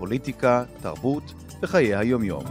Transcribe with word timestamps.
פוליטיקה, 0.00 0.64
תרבות 0.82 1.22
וחיי 1.62 1.94
היומיום. 1.94 2.44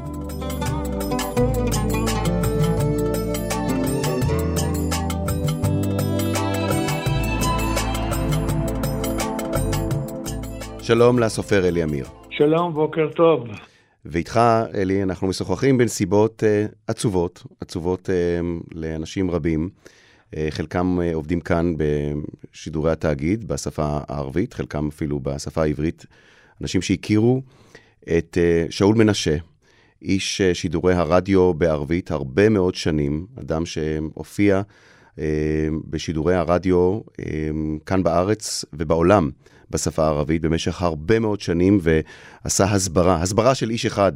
שלום 10.82 11.20
לסופר 11.20 11.68
אלי 11.68 11.84
אמיר. 11.84 12.06
שלום, 12.30 12.74
בוקר 12.74 13.10
טוב. 13.16 13.48
ואיתך, 14.06 14.40
אלי, 14.74 15.04
אנחנו 15.04 15.28
משוחחים 15.28 15.78
בנסיבות 15.78 16.44
uh, 16.44 16.74
עצובות, 16.88 17.44
עצובות 17.62 18.10
uh, 18.10 18.74
לאנשים 18.76 19.32
רבים. 19.32 19.70
Uh, 19.70 20.38
חלקם 20.50 20.98
uh, 21.00 21.16
עובדים 21.16 21.40
כאן 21.40 21.74
בשידורי 21.78 22.92
התאגיד 22.92 23.48
בשפה 23.48 24.00
הערבית, 24.08 24.54
חלקם 24.54 24.88
אפילו 24.88 25.20
בשפה 25.20 25.62
העברית. 25.62 26.06
אנשים 26.62 26.82
שהכירו 26.82 27.42
את 28.18 28.38
uh, 28.38 28.72
שאול 28.72 28.96
מנשה, 28.96 29.38
איש 30.02 30.42
uh, 30.42 30.54
שידורי 30.54 30.94
הרדיו 30.94 31.54
בערבית 31.54 32.12
הרבה 32.12 32.50
מאוד 32.50 32.76
שנים, 32.76 33.26
אדם 33.40 33.66
שהופיע 33.66 34.62
uh, 35.16 35.20
בשידורי 35.90 36.36
הרדיו 36.36 37.00
כאן 37.86 38.04
בארץ 38.04 38.66
ובעולם. 38.74 39.30
בשפה 39.72 40.04
הערבית 40.04 40.42
במשך 40.42 40.82
הרבה 40.82 41.20
מאוד 41.20 41.42
שנים 41.42 41.80
ועשה 41.82 42.64
הסברה, 42.64 43.22
הסברה 43.22 43.56
של 43.56 43.70
איש 43.70 43.86
אחד, 43.86 44.12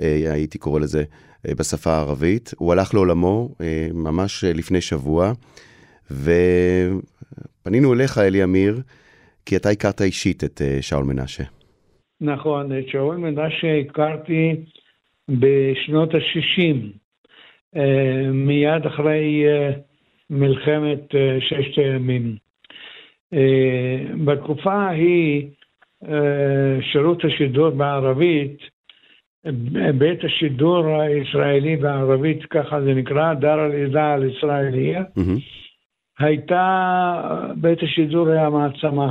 אה, 0.00 0.32
הייתי 0.32 0.58
קורא 0.58 0.80
לזה, 0.80 1.04
אה, 1.48 1.54
בשפה 1.54 1.92
הערבית. 1.92 2.54
הוא 2.56 2.72
הלך 2.72 2.94
לעולמו 2.94 3.54
אה, 3.60 3.88
ממש 3.92 4.44
לפני 4.44 4.80
שבוע, 4.80 5.32
ופנינו 6.10 7.94
אליך, 7.94 8.18
אלי 8.18 8.44
אמיר, 8.44 8.82
כי 9.46 9.56
אתה 9.56 9.70
הכרת 9.70 10.02
אישית 10.02 10.44
את 10.44 10.62
שאול 10.80 11.04
מנשה. 11.04 11.44
נכון, 12.20 12.78
את 12.78 12.88
שאול 12.88 13.16
מנשה 13.16 13.78
הכרתי 13.80 14.56
בשנות 15.28 16.14
ה-60, 16.14 16.76
מיד 18.32 18.86
אחרי 18.86 19.44
מלחמת 20.30 21.14
ששת 21.40 21.78
הימים. 21.78 22.36
אה, 23.34 24.14
בתקופה 24.24 24.74
ההיא 24.74 25.48
אה, 26.08 26.78
שירות 26.92 27.24
השידור 27.24 27.70
בערבית, 27.70 28.58
בית 29.98 30.24
השידור 30.24 30.86
הישראלי 30.86 31.76
בערבית, 31.76 32.44
ככה 32.44 32.80
זה 32.80 32.94
נקרא, 32.94 33.34
דאר 33.34 33.66
אל-אידה 33.66 34.14
אל-ישראליה, 34.14 35.04
הייתה, 36.18 37.50
בית 37.56 37.82
השידור 37.82 38.28
היה 38.28 38.50
מעצמה. 38.50 39.10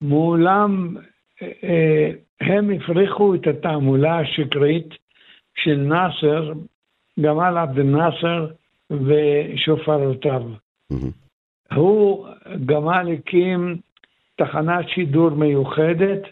מעולם 0.00 0.96
אה, 0.96 1.02
הם 2.40 2.70
הפריחו 2.70 3.34
את 3.34 3.46
התעמולה 3.46 4.18
השקרית 4.18 4.88
של 5.56 5.76
נאסר, 5.76 6.52
גמל 7.20 7.58
עבד 7.58 7.78
אל-נאסר 7.78 8.46
ושופרותיו. 8.90 10.42
Mm-hmm. 10.92 11.74
הוא 11.74 12.28
גמל 12.66 13.08
הקים 13.12 13.76
תחנת 14.36 14.88
שידור 14.88 15.30
מיוחדת 15.30 16.22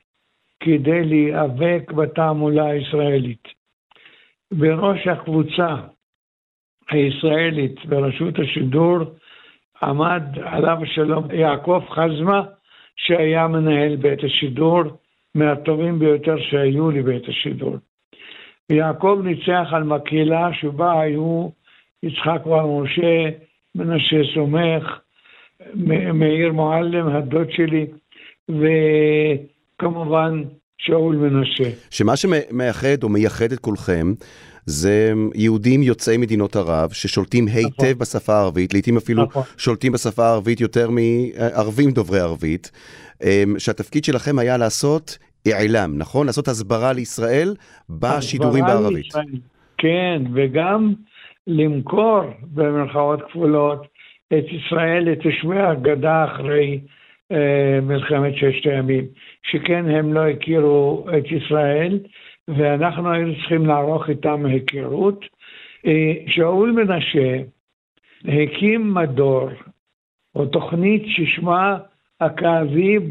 כדי 0.61 1.05
להיאבק 1.05 1.93
בתעמולה 1.93 2.67
הישראלית. 2.67 3.49
בראש 4.53 5.07
הקבוצה 5.07 5.77
הישראלית 6.91 7.87
ברשות 7.87 8.39
השידור 8.39 8.99
עמד 9.83 10.23
עליו 10.45 10.79
השלום 10.83 11.31
יעקב 11.31 11.83
חזמה, 11.91 12.43
שהיה 12.97 13.49
מנהל 13.49 13.97
בית 13.97 14.25
השידור, 14.25 14.83
מהטובים 15.35 15.99
ביותר 15.99 16.37
שהיו 16.51 16.91
לבית 16.91 17.29
השידור. 17.29 17.77
יעקב 18.71 19.21
ניצח 19.25 19.69
על 19.73 19.83
מקהלה 19.83 20.49
שבה 20.61 21.01
היו 21.01 21.49
יצחק 22.03 22.47
בר 22.47 22.67
משה, 22.67 23.31
מנשה 23.75 24.17
סומך, 24.35 24.99
מאיר 26.15 26.53
מועלם, 26.53 27.09
הדוד 27.09 27.51
שלי, 27.51 27.87
וכמובן 29.79 30.43
שאול 30.79 31.17
מנשה. 31.17 31.71
שמה 31.91 32.17
שמייחד 32.17 33.03
או 33.03 33.09
מייחד 33.09 33.53
את 33.53 33.59
כולכם 33.59 34.13
זה 34.67 35.13
יהודים 35.35 35.83
יוצאי 35.83 36.17
מדינות 36.17 36.57
ערב 36.57 36.91
ששולטים 36.93 37.47
היטב 37.49 37.85
נכון. 37.85 37.99
בשפה 37.99 38.33
הערבית, 38.33 38.73
לעיתים 38.73 38.97
אפילו 38.97 39.23
נכון. 39.23 39.43
שולטים 39.59 39.93
בשפה 39.93 40.25
הערבית 40.25 40.61
יותר 40.61 40.89
מערבים 40.91 41.91
דוברי 41.91 42.21
ערבית, 42.21 42.71
אמ, 43.23 43.55
שהתפקיד 43.59 44.05
שלכם 44.05 44.39
היה 44.39 44.57
לעשות 44.57 45.19
עילם, 45.45 45.95
נכון? 45.99 46.27
לעשות 46.27 46.49
הסברה 46.49 46.93
לישראל 46.93 47.55
בשידורים 47.91 48.65
בערבית. 48.65 49.05
לישראל. 49.05 49.41
כן, 49.79 50.23
וגם 50.35 50.95
למכור 51.47 52.21
במרכאות 52.43 53.21
כפולות 53.23 53.87
את 54.29 54.45
ישראל 54.49 55.05
לתושבי 55.11 55.59
הגדה 55.59 56.25
אחרי 56.25 56.81
אה, 57.33 57.81
מלחמת 57.83 58.33
ששת 58.37 58.67
הימים, 58.67 59.05
שכן 59.43 59.89
הם 59.91 60.13
לא 60.13 60.29
הכירו 60.29 61.07
את 61.19 61.25
ישראל, 61.33 61.99
ואנחנו 62.49 63.13
היינו 63.13 63.35
צריכים 63.35 63.67
לערוך 63.67 64.09
איתם 64.09 64.47
היכרות. 64.47 65.25
אה, 65.87 66.13
שאול 66.27 66.71
מנשה 66.71 67.43
הקים 68.25 68.95
מדור, 68.95 69.49
או 70.35 70.47
תוכנית 70.47 71.03
ששמה 71.07 71.79
הכאביב 72.21 73.03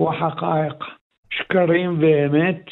וחקאיק, 0.00 0.84
שקרים 1.30 1.96
ואמת, 2.00 2.64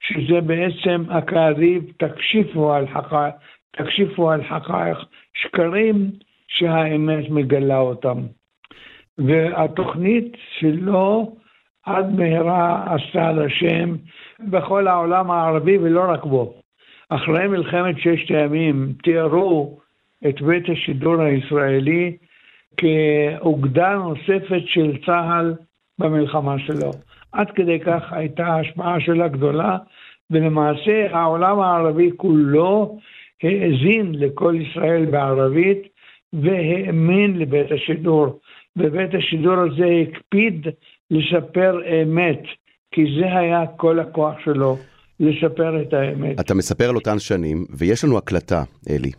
שזה 0.00 0.40
בעצם 0.40 1.04
הכאביב, 1.10 1.92
תקשיפו 1.96 2.72
על 2.72 2.86
חקאיק, 2.86 3.34
תקשיפו 3.70 4.30
על 4.30 4.44
חקאיק, 4.44 4.98
שקרים 5.34 6.10
שהאמת 6.48 7.30
מגלה 7.30 7.78
אותם. 7.78 8.18
והתוכנית 9.18 10.36
שלו 10.58 11.36
עד 11.86 12.14
מהרה 12.14 12.84
עשתה 12.94 13.28
על 13.28 13.46
השם 13.46 13.94
בכל 14.40 14.88
העולם 14.88 15.30
הערבי 15.30 15.78
ולא 15.78 16.04
רק 16.08 16.24
בו. 16.24 16.54
אחרי 17.08 17.46
מלחמת 17.48 17.98
ששת 17.98 18.30
הימים 18.30 18.92
תיארו 19.02 19.78
את 20.28 20.42
בית 20.42 20.68
השידור 20.68 21.22
הישראלי 21.22 22.16
כאוגדה 22.76 23.94
נוספת 23.94 24.62
של 24.66 24.96
צה"ל 25.06 25.54
במלחמה 25.98 26.58
שלו. 26.58 26.90
עד 27.32 27.50
כדי 27.50 27.80
כך 27.80 28.12
הייתה 28.12 28.46
ההשפעה 28.46 29.00
שלה 29.00 29.28
גדולה, 29.28 29.78
ולמעשה 30.30 31.16
העולם 31.16 31.60
הערבי 31.60 32.10
כולו 32.16 32.98
האזין 33.42 34.14
לכל 34.14 34.54
ישראל 34.60 35.04
בערבית, 35.04 35.82
והאמין 36.32 37.38
לבית 37.38 37.72
השידור. 37.72 38.38
ובית 38.76 39.14
השידור 39.14 39.54
הזה 39.54 39.86
הקפיד 40.02 40.66
לשפר 41.12 41.80
אמת, 42.02 42.42
כי 42.92 43.02
זה 43.20 43.38
היה 43.38 43.64
כל 43.76 44.00
הכוח 44.00 44.34
שלו, 44.44 44.78
לשפר 45.20 45.82
את 45.82 45.92
האמת. 45.92 46.40
אתה 46.40 46.54
מספר 46.54 46.88
על 46.88 46.94
אותן 46.94 47.18
שנים, 47.18 47.64
ויש 47.70 48.04
לנו 48.04 48.18
הקלטה, 48.18 48.62
אלי. 48.90 49.10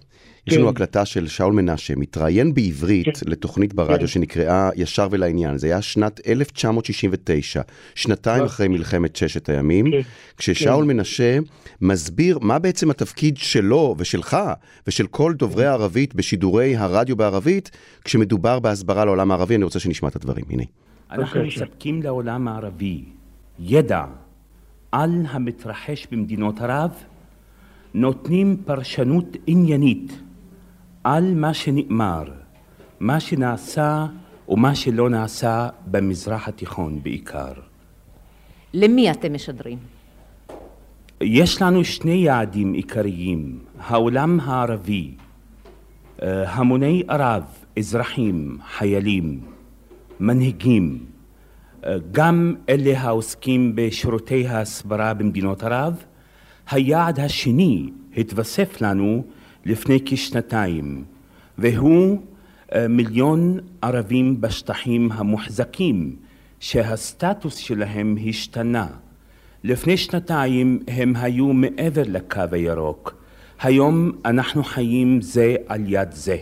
יש 0.47 0.57
לנו 0.57 0.65
כן. 0.65 0.71
הקלטה 0.71 1.05
של 1.05 1.27
שאול 1.27 1.53
מנשה, 1.53 1.93
מתראיין 1.97 2.53
בעברית 2.53 3.17
כן. 3.17 3.31
לתוכנית 3.31 3.73
ברדיו 3.73 3.99
כן. 3.99 4.07
שנקראה 4.07 4.69
ישר 4.75 5.07
ולעניין. 5.11 5.57
זה 5.57 5.67
היה 5.67 5.81
שנת 5.81 6.21
1969, 6.27 7.61
שנתיים 7.95 8.35
נכון. 8.35 8.47
אחרי 8.47 8.67
מלחמת 8.67 9.15
ששת 9.15 9.49
הימים, 9.49 9.85
כששאול 10.37 10.85
מנשה 10.85 11.37
מסביר 11.81 12.39
מה 12.41 12.59
בעצם 12.59 12.89
התפקיד 12.89 13.37
שלו 13.37 13.95
ושלך 13.97 14.37
ושל 14.87 15.07
כל 15.07 15.33
דוברי 15.33 15.65
הערבית 15.65 16.15
בשידורי 16.15 16.75
הרדיו 16.75 17.15
בערבית, 17.15 17.71
כשמדובר 18.03 18.59
בהסברה 18.59 19.05
לעולם 19.05 19.31
הערבי. 19.31 19.55
אני 19.55 19.63
רוצה 19.63 19.79
שנשמע 19.79 20.09
את 20.09 20.15
הדברים, 20.15 20.45
הנה. 20.49 20.63
אנחנו 21.13 21.43
מספקים 21.43 22.01
לעולם 22.01 22.47
הערבי 22.47 23.03
ידע 23.59 24.05
על 24.91 25.25
המתרחש 25.29 26.07
במדינות 26.11 26.61
ערב, 26.61 26.91
נותנים 27.93 28.57
פרשנות 28.65 29.25
עניינית 29.47 30.13
על 31.03 31.33
מה 31.33 31.53
שנאמר, 31.53 32.23
מה 32.99 33.19
שנעשה 33.19 34.05
ומה 34.47 34.75
שלא 34.75 35.09
נעשה 35.09 35.69
במזרח 35.85 36.47
התיכון 36.47 37.03
בעיקר. 37.03 37.53
למי 38.73 39.11
אתם 39.11 39.33
משדרים? 39.33 39.77
יש 41.21 41.61
לנו 41.61 41.83
שני 41.83 42.13
יעדים 42.13 42.73
עיקריים, 42.73 43.59
העולם 43.79 44.39
הערבי, 44.39 45.11
אה, 46.21 46.51
המוני 46.51 47.03
ערב, 47.07 47.43
אזרחים, 47.77 48.57
חיילים, 48.77 49.52
מנהיגים, 50.19 51.05
אה, 51.85 51.95
גם 52.11 52.55
אלה 52.69 52.99
העוסקים 52.99 53.71
בשירותי 53.75 54.47
ההסברה 54.47 55.13
במדינות 55.13 55.63
ערב, 55.63 56.03
היעד 56.71 57.19
השני 57.19 57.89
התווסף 58.17 58.81
לנו 58.81 59.23
לפני 59.65 59.99
כשנתיים, 60.05 61.03
והוא 61.57 62.21
אה, 62.75 62.87
מיליון 62.87 63.59
ערבים 63.81 64.41
בשטחים 64.41 65.11
המוחזקים, 65.11 66.15
שהסטטוס 66.59 67.55
שלהם 67.55 68.17
השתנה. 68.29 68.87
לפני 69.63 69.97
שנתיים 69.97 70.79
הם 70.87 71.13
היו 71.15 71.53
מעבר 71.53 72.03
לקו 72.05 72.41
הירוק. 72.51 73.15
היום 73.61 74.11
אנחנו 74.25 74.63
חיים 74.63 75.21
זה 75.21 75.55
על 75.67 75.81
יד 75.87 76.11
זה. 76.11 76.37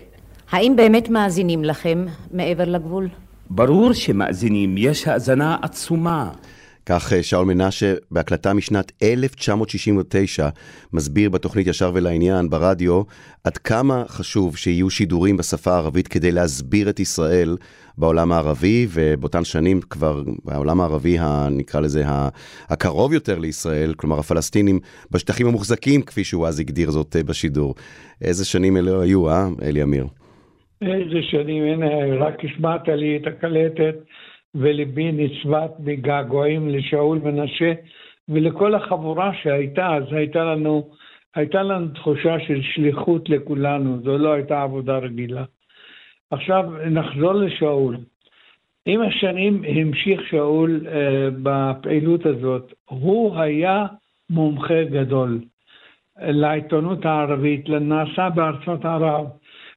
האם 0.52 0.74
באמת 0.76 1.10
מאזינים 1.10 1.64
לכם 1.64 2.06
מעבר 2.32 2.66
לגבול? 2.66 3.08
ברור 3.54 3.94
שמאזינים, 3.94 4.76
יש 4.78 5.08
האזנה 5.08 5.58
עצומה. 5.62 6.32
כך 6.86 7.14
אה, 7.14 7.24
שאול 7.24 7.46
מנשה 7.46 7.94
בהקלטה 8.12 8.54
משנת 8.54 8.92
1969 9.04 10.50
מסביר 10.94 11.30
בתוכנית 11.30 11.68
ישר 11.68 11.92
ולעניין 11.94 12.50
ברדיו 12.50 13.02
עד 13.44 13.58
כמה 13.58 14.04
חשוב 14.08 14.58
שיהיו 14.58 14.90
שידורים 14.90 15.38
בשפה 15.38 15.72
הערבית 15.74 16.08
כדי 16.08 16.32
להסביר 16.32 16.90
את 16.90 17.00
ישראל 17.00 17.58
בעולם 17.98 18.32
הערבי, 18.32 18.88
ובאותן 18.90 19.44
שנים 19.44 19.82
כבר 19.82 20.24
בעולם 20.46 20.82
הערבי, 20.82 21.18
נקרא 21.52 21.82
לזה, 21.82 22.04
הקרוב 22.70 23.14
יותר 23.14 23.40
לישראל, 23.40 23.94
כלומר 23.94 24.20
הפלסטינים 24.20 24.80
בשטחים 25.12 25.48
המוחזקים, 25.48 26.02
כפי 26.02 26.24
שהוא 26.24 26.48
אז 26.48 26.60
הגדיר 26.60 26.92
זאת 26.92 27.16
אה, 27.16 27.24
בשידור. 27.24 27.76
איזה 28.22 28.46
שנים 28.46 28.78
אלו 28.78 29.02
היו, 29.02 29.30
אה, 29.30 29.48
אלי 29.62 29.84
אמיר? 29.84 30.08
איזה 30.82 31.24
שנים, 31.24 31.64
הנה, 31.64 32.16
רק 32.26 32.46
השמעת 32.46 32.88
לי 32.88 33.18
את 33.18 33.28
הקלטת. 33.28 33.96
וליבי 34.56 35.12
נצבט 35.12 35.72
בגעגועים 35.80 36.70
לשאול 36.70 37.20
מנשה 37.24 37.74
ולכל 38.30 38.76
החבורה 38.76 39.32
שהייתה, 39.42 39.96
אז 39.96 40.04
הייתה 40.12 40.44
לנו, 40.44 40.90
הייתה 41.36 41.64
לנו 41.64 41.88
תחושה 41.88 42.40
של 42.40 42.62
שליחות 42.62 43.30
לכולנו, 43.30 44.02
זו 44.04 44.18
לא 44.18 44.34
הייתה 44.34 44.62
עבודה 44.62 44.98
רגילה. 44.98 45.44
עכשיו 46.32 46.64
נחזור 46.92 47.34
לשאול. 47.34 47.98
עם 48.86 49.02
השנים 49.02 49.64
המשיך 49.68 50.22
שאול 50.30 50.82
uh, 50.86 50.90
בפעילות 51.44 52.26
הזאת. 52.26 52.74
הוא 52.90 53.40
היה 53.40 53.86
מומחה 54.30 54.84
גדול 54.84 55.40
לעיתונות 56.22 57.06
הערבית, 57.06 57.70
לנעשה 57.70 58.30
בארצות 58.30 58.86
ערב, 58.86 59.26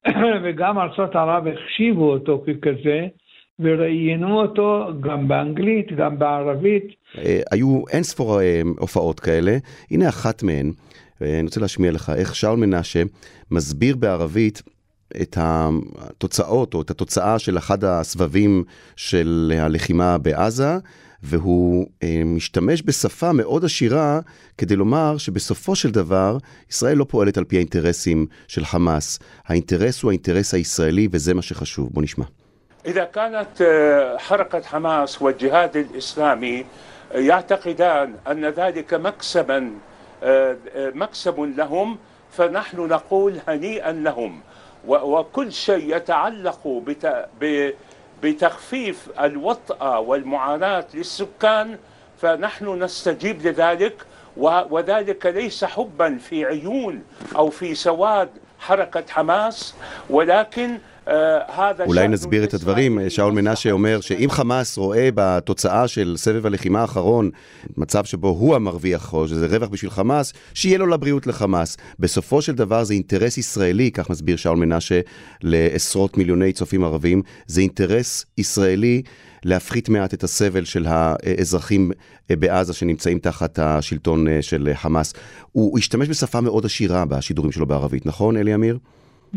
וגם 0.45 0.79
ארצות 0.79 1.17
ערב 1.17 1.45
החשיבו 1.47 2.13
אותו 2.13 2.45
ככזה, 2.47 3.07
וראיינו 3.59 4.41
אותו 4.41 4.89
גם 5.01 5.29
באנגלית, 5.29 5.93
גם 5.97 6.19
בערבית. 6.19 6.85
אה, 7.19 7.41
היו 7.51 7.83
אין 7.91 8.03
ספור 8.03 8.41
אה, 8.41 8.61
הופעות 8.79 9.21
כאלה, 9.21 9.57
הנה 9.91 10.09
אחת 10.09 10.43
מהן, 10.43 10.73
ואני 11.21 11.43
רוצה 11.43 11.61
להשמיע 11.61 11.93
לך 11.93 12.13
איך 12.17 12.35
שאול 12.35 12.59
מנשה 12.59 13.03
מסביר 13.51 13.97
בערבית 13.97 14.63
את 15.23 15.37
התוצאות 15.41 16.75
או 16.75 16.83
את 16.83 16.91
התוצאה 16.91 17.39
של 17.39 17.59
אחד 17.59 17.85
הסבבים 17.85 18.65
של 18.97 19.53
הלחימה 19.59 20.19
בעזה, 20.19 20.79
והוא 21.24 21.88
אה, 22.04 22.22
משתמש 22.26 22.84
בשפה 22.86 23.32
מאוד 23.32 23.66
עשירה 23.66 24.20
כדי 24.58 24.76
לומר 24.76 25.18
שבסופו 25.18 25.76
של 25.76 25.92
דבר 25.92 26.38
ישראל 26.70 26.98
לא 26.98 27.06
פועלת 27.10 27.38
על 27.38 27.44
פי 27.44 27.56
האינטרסים 27.56 28.26
של 28.48 28.66
חמאס. 28.66 29.20
האינטרס 29.48 30.04
הוא 30.04 30.12
האינטרס 30.12 30.54
הישראלי 30.54 31.08
וזה 31.12 31.34
מה 31.34 31.42
שחשוב. 31.42 31.90
בוא 31.94 32.02
נשמע. 32.02 32.26
إذا 32.86 33.04
كانت 33.04 33.62
آه، 33.62 34.18
حركة 34.18 34.62
حماس 34.62 35.22
والجهاد 35.22 35.78
الإسلامي 35.78 36.66
يعتقدان 37.16 38.16
أن 38.28 38.46
ذلك 38.46 38.94
مكسبا 38.94 39.72
آه، 40.24 40.58
آه، 40.76 40.92
مكسب 40.96 41.40
لهم 41.40 41.98
فنحن 42.32 42.78
نقول 42.78 43.40
هنيئا 43.48 43.92
لهم 43.92 44.42
وكل 44.88 45.52
شيء 45.52 45.96
يتعلق 45.96 46.68
بتخفيف 48.25 49.09
الوطأة 49.21 50.01
والمعاناة 50.01 50.87
للسكان 50.95 51.79
فنحن 52.21 52.83
نستجيب 52.83 53.47
لذلك 53.47 54.03
وذلك 54.37 55.27
ليس 55.27 55.65
حبا 55.65 56.19
في 56.19 56.45
عيون 56.45 57.03
أو 57.37 57.51
في 57.51 57.75
سواد 57.75 58.29
حركة 58.59 59.05
حماس 59.13 59.75
ولكن 60.11 60.79
אולי 61.87 62.09
נסביר 62.09 62.45
את 62.45 62.55
הדברים. 62.55 62.99
שאול 63.09 63.33
מנשה 63.33 63.71
אומר 63.71 64.01
שאם 64.01 64.31
חמאס 64.31 64.77
רואה 64.77 65.09
בתוצאה 65.15 65.89
של 65.89 66.15
סבב 66.17 66.47
הלחימה 66.47 66.81
האחרון 66.81 67.31
מצב 67.77 68.05
שבו 68.05 68.29
הוא 68.29 68.55
המרוויח, 68.55 69.13
או 69.13 69.29
שזה 69.29 69.47
רווח 69.47 69.69
בשביל 69.69 69.91
חמאס, 69.91 70.33
שיהיה 70.55 70.79
לו 70.79 70.87
לבריאות 70.87 71.27
לחמאס. 71.27 71.77
בסופו 71.99 72.43
של 72.43 72.55
דבר 72.55 72.85
זה 72.85 72.95
אינטרס 72.95 73.39
ישראלי, 73.39 73.91
כך 73.91 74.11
מסביר 74.11 74.37
שאול 74.37 74.57
מנשה 74.57 75.01
לעשרות 75.43 76.17
מיליוני 76.17 76.53
צופים 76.53 76.85
ערבים, 76.85 77.23
זה 77.47 77.61
אינטרס 77.61 78.27
ישראלי. 78.39 79.03
להפחית 79.45 79.89
מעט 79.89 80.15
את 80.15 80.25
הסבל 80.25 80.65
של 80.65 80.87
האזרחים 80.89 81.91
בעזה 82.31 82.73
שנמצאים 82.73 83.19
תחת 83.19 83.59
השלטון 83.59 84.27
של 84.41 84.71
חמאס. 84.75 85.13
הוא 85.53 85.79
השתמש 85.79 86.09
בשפה 86.09 86.41
מאוד 86.41 86.65
עשירה 86.65 87.05
בשידורים 87.05 87.53
שלו 87.53 87.67
בערבית, 87.67 88.07
נכון, 88.07 88.37
אלי 88.37 88.55
אמיר? 88.55 88.79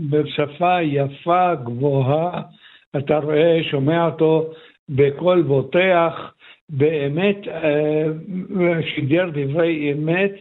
בשפה 0.10 0.82
יפה, 0.82 1.56
גבוהה, 1.56 2.42
אתה 2.98 3.18
רואה, 3.18 3.60
שומע 3.72 4.06
אותו 4.06 4.50
בקול 4.90 5.42
בוטח, 5.42 6.34
באמת 6.70 7.48
אה, 7.48 8.06
שידר 8.96 9.30
דברי 9.34 9.94
אמת, 9.94 10.32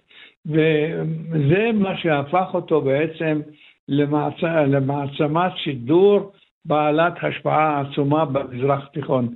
וזה 0.46 1.70
מה 1.74 1.98
שהפך 1.98 2.46
אותו 2.54 2.80
בעצם 2.80 3.40
למעצ... 3.88 4.42
למעצמת 4.42 5.52
שידור 5.56 6.32
בעלת 6.64 7.12
השפעה 7.22 7.80
עצומה 7.80 8.24
במזרח 8.24 8.84
התיכון. 8.84 9.28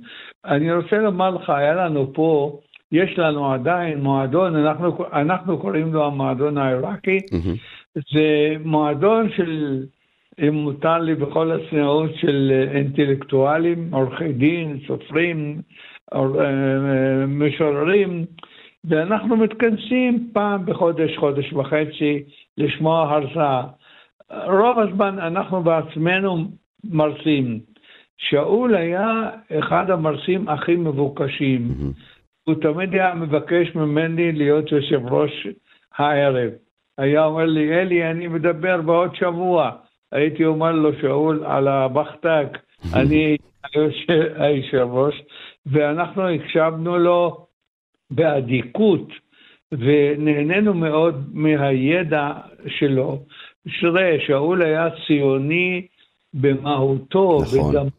אני 0.45 0.73
רוצה 0.73 0.97
לומר 0.97 1.29
לך, 1.29 1.49
היה 1.49 1.75
לנו 1.75 2.13
פה, 2.13 2.59
יש 2.91 3.19
לנו 3.19 3.53
עדיין 3.53 4.01
מועדון, 4.01 4.55
אנחנו, 4.55 5.05
אנחנו 5.13 5.57
קוראים 5.59 5.93
לו 5.93 6.05
המועדון 6.05 6.57
העיראקי, 6.57 7.17
mm-hmm. 7.17 7.99
זה 8.13 8.55
מועדון 8.65 9.29
של 9.35 9.83
אם 10.47 10.53
מותר 10.53 10.97
לי 10.97 11.15
בכל 11.15 11.51
הצניעות 11.51 12.11
של 12.15 12.51
אה, 12.51 12.77
אינטלקטואלים, 12.77 13.93
עורכי 13.93 14.33
דין, 14.33 14.79
סופרים, 14.87 15.61
אה, 16.13 17.25
משוררים, 17.27 18.25
ואנחנו 18.83 19.37
מתכנסים 19.37 20.29
פעם 20.33 20.65
בחודש, 20.65 21.17
חודש 21.17 21.53
וחצי, 21.53 22.23
לשמוע 22.57 23.01
הרצאה. 23.01 23.63
רוב 24.31 24.79
הזמן 24.79 25.19
אנחנו 25.19 25.63
בעצמנו 25.63 26.47
מרצים. 26.83 27.59
שאול 28.17 28.75
היה 28.75 29.29
אחד 29.59 29.89
המרצים 29.89 30.49
הכי 30.49 30.75
מבוקשים. 30.75 31.67
Mm-hmm. 31.69 32.01
הוא 32.43 32.55
תמיד 32.61 32.93
היה 32.93 33.15
מבקש 33.15 33.75
ממני 33.75 34.31
להיות 34.31 34.71
יושב 34.71 35.01
ראש 35.05 35.47
הערב. 35.97 36.49
היה 36.97 37.25
אומר 37.25 37.45
לי, 37.45 37.81
אלי, 37.81 38.11
אני 38.11 38.27
מדבר 38.27 38.81
בעוד 38.81 39.15
שבוע. 39.15 39.71
הייתי 40.11 40.45
אומר 40.45 40.71
לו, 40.71 40.89
שאול, 41.01 41.43
על 41.45 41.67
הבחטק, 41.67 42.57
אני 42.99 43.37
היושב 44.35 44.87
ראש, 44.91 45.21
ואנחנו 45.65 46.29
הקשבנו 46.29 46.97
לו 46.97 47.45
באדיקות, 48.11 49.07
ונהנינו 49.71 50.73
מאוד 50.73 51.29
מהידע 51.33 52.31
שלו. 52.67 53.19
תראה, 53.81 54.17
שאול 54.27 54.61
היה 54.61 54.87
ציוני 55.07 55.87
במהותו, 56.33 57.39
נכון. 57.41 57.71
בדמו. 57.71 57.89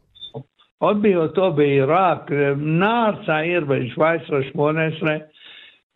עוד 0.79 1.03
בהיותו 1.03 1.53
בעיראק, 1.53 2.33
נער 2.57 3.25
צעיר 3.27 3.65
בן 3.65 3.87
17-18, 3.87 4.01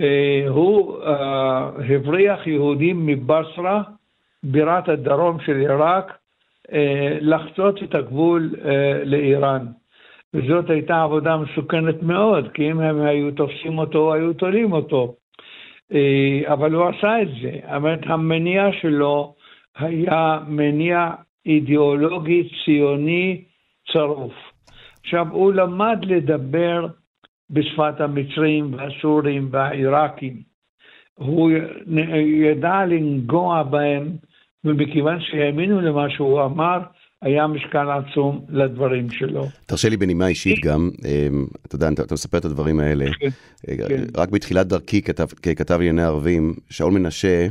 אה, 0.00 0.44
הוא 0.48 1.02
אה, 1.02 1.68
הבריח 1.94 2.46
יהודים 2.46 3.06
מבסרה 3.06 3.82
בירת 4.50 4.88
הדרום 4.88 5.40
של 5.40 5.56
עיראק, 5.56 6.18
אה, 6.72 7.18
לחצות 7.20 7.82
את 7.82 7.94
הגבול 7.94 8.54
אה, 8.64 9.04
לאיראן. 9.04 9.66
וזאת 10.34 10.70
הייתה 10.70 11.02
עבודה 11.02 11.36
מסוכנת 11.36 12.02
מאוד, 12.02 12.48
כי 12.54 12.70
אם 12.70 12.80
הם 12.80 13.00
היו 13.00 13.30
תופסים 13.32 13.78
אותו, 13.78 14.14
היו 14.14 14.34
תולים 14.34 14.72
אותו. 14.72 15.14
אה, 15.92 16.52
אבל 16.52 16.72
הוא 16.72 16.84
עשה 16.84 17.22
את 17.22 17.28
זה. 17.42 17.76
אומרת, 17.76 18.00
המניע 18.02 18.68
שלו 18.80 19.34
היה 19.76 20.38
מניע 20.46 21.10
אידיאולוגי 21.46 22.48
ציוני 22.64 23.44
צרוף. 23.92 24.34
עכשיו, 25.00 25.26
הוא 25.30 25.52
למד 25.52 25.98
לדבר 26.02 26.86
בשפת 27.50 28.00
המצרים 28.00 28.74
והסורים 28.74 29.48
והעיראקים. 29.50 30.42
הוא 31.14 31.50
ידע 32.26 32.84
לנגוע 32.86 33.62
בהם, 33.62 34.08
ומכיוון 34.66 35.18
שהאמינו 35.20 35.80
למה 35.80 36.10
שהוא 36.10 36.44
אמר, 36.44 36.78
היה 37.22 37.46
משקל 37.46 37.86
עצום 37.90 38.44
לדברים 38.48 39.10
שלו. 39.10 39.46
תרשה 39.66 39.88
לי 39.88 39.96
בנימה 39.96 40.26
אישית 40.26 40.64
גם, 40.64 40.90
אמ, 41.04 41.46
אתה 41.66 41.74
יודע, 41.74 41.88
אתה 41.88 42.14
מספר 42.14 42.38
את 42.38 42.44
הדברים 42.44 42.80
האלה. 42.80 43.06
כן, 43.20 43.28
כן. 43.88 44.04
רק 44.16 44.28
בתחילת 44.28 44.66
דרכי 44.66 45.02
ככתב 45.42 45.74
לענייני 45.74 46.02
ערבים, 46.02 46.54
שאול 46.70 46.92
מנשה 46.92 47.46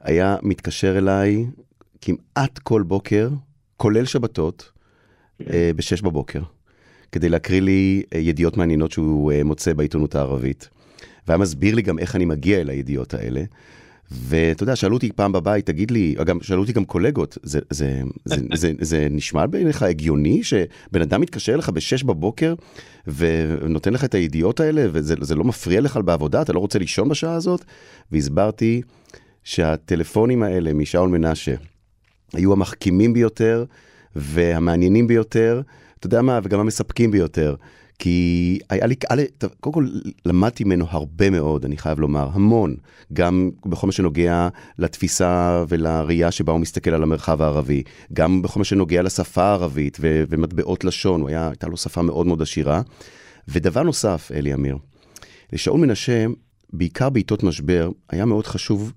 היה 0.00 0.36
מתקשר 0.42 0.98
אליי 0.98 1.46
כמעט 2.00 2.58
כל 2.58 2.82
בוקר, 2.82 3.28
כולל 3.76 4.04
שבתות, 4.04 4.72
כן. 5.38 5.44
אה, 5.52 5.70
בשש 5.76 6.02
בבוקר, 6.02 6.40
כדי 7.12 7.28
להקריא 7.28 7.60
לי 7.60 8.02
אה, 8.14 8.18
ידיעות 8.18 8.56
מעניינות 8.56 8.92
שהוא 8.92 9.32
אה, 9.32 9.44
מוצא 9.44 9.72
בעיתונות 9.72 10.14
הערבית. 10.14 10.68
והיה 11.26 11.38
מסביר 11.38 11.74
לי 11.74 11.82
גם 11.82 11.98
איך 11.98 12.16
אני 12.16 12.24
מגיע 12.24 12.60
אל 12.60 12.70
הידיעות 12.70 13.14
האלה. 13.14 13.42
ואתה 14.10 14.62
יודע, 14.62 14.76
שאלו 14.76 14.94
אותי 14.94 15.12
פעם 15.12 15.32
בבית, 15.32 15.66
תגיד 15.66 15.90
לי, 15.90 16.14
גם, 16.26 16.38
שאלו 16.42 16.60
אותי 16.60 16.72
גם 16.72 16.84
קולגות, 16.84 17.38
זה, 17.42 17.58
זה, 17.70 18.02
זה, 18.24 18.36
זה, 18.36 18.42
זה, 18.60 18.72
זה 18.80 19.06
נשמע 19.10 19.46
בעיניך 19.46 19.82
הגיוני 19.82 20.42
שבן 20.42 21.02
אדם 21.02 21.20
מתקשר 21.20 21.54
אליך 21.54 21.68
ב-6 21.68 22.06
בבוקר 22.06 22.54
ונותן 23.06 23.92
לך 23.92 24.04
את 24.04 24.14
הידיעות 24.14 24.60
האלה, 24.60 24.86
וזה 24.92 25.34
לא 25.34 25.44
מפריע 25.44 25.80
לך 25.80 25.96
בעבודה, 26.04 26.42
אתה 26.42 26.52
לא 26.52 26.58
רוצה 26.58 26.78
לישון 26.78 27.08
בשעה 27.08 27.34
הזאת? 27.34 27.64
והסברתי 28.12 28.82
שהטלפונים 29.44 30.42
האלה 30.42 30.72
משאול 30.72 31.08
מנשה 31.08 31.54
היו 32.32 32.52
המחכימים 32.52 33.12
ביותר 33.12 33.64
והמעניינים 34.16 35.06
ביותר, 35.06 35.62
אתה 35.98 36.06
יודע 36.06 36.22
מה, 36.22 36.40
וגם 36.42 36.60
המספקים 36.60 37.10
ביותר. 37.10 37.54
כי 37.98 38.58
היה 38.70 38.86
לי, 38.86 38.94
קודם 39.60 39.74
כל 39.74 39.88
למדתי 40.26 40.64
ממנו 40.64 40.86
הרבה 40.90 41.30
מאוד, 41.30 41.64
אני 41.64 41.76
חייב 41.76 42.00
לומר, 42.00 42.28
המון, 42.32 42.76
גם 43.12 43.50
בכל 43.66 43.86
מה 43.86 43.92
שנוגע 43.92 44.48
לתפיסה 44.78 45.64
ולראייה 45.68 46.30
שבה 46.30 46.52
הוא 46.52 46.60
מסתכל 46.60 46.90
על 46.90 47.02
המרחב 47.02 47.42
הערבי, 47.42 47.82
גם 48.12 48.42
בכל 48.42 48.60
מה 48.60 48.64
שנוגע 48.64 49.02
לשפה 49.02 49.42
הערבית 49.42 49.98
ו- 50.00 50.24
ומטבעות 50.28 50.84
לשון, 50.84 51.20
הוא 51.20 51.28
היה, 51.28 51.48
הייתה 51.48 51.66
לו 51.66 51.76
שפה 51.76 52.02
מאוד 52.02 52.26
מאוד 52.26 52.42
עשירה. 52.42 52.82
ודבר 53.48 53.82
נוסף, 53.82 54.30
אלי 54.34 54.54
אמיר, 54.54 54.76
לשאול 55.52 55.80
מנשה, 55.80 56.26
בעיקר 56.72 57.10
בעיתות 57.10 57.42
משבר, 57.42 57.90
היה 58.10 58.24
מאוד 58.24 58.46
חשוב 58.46 58.92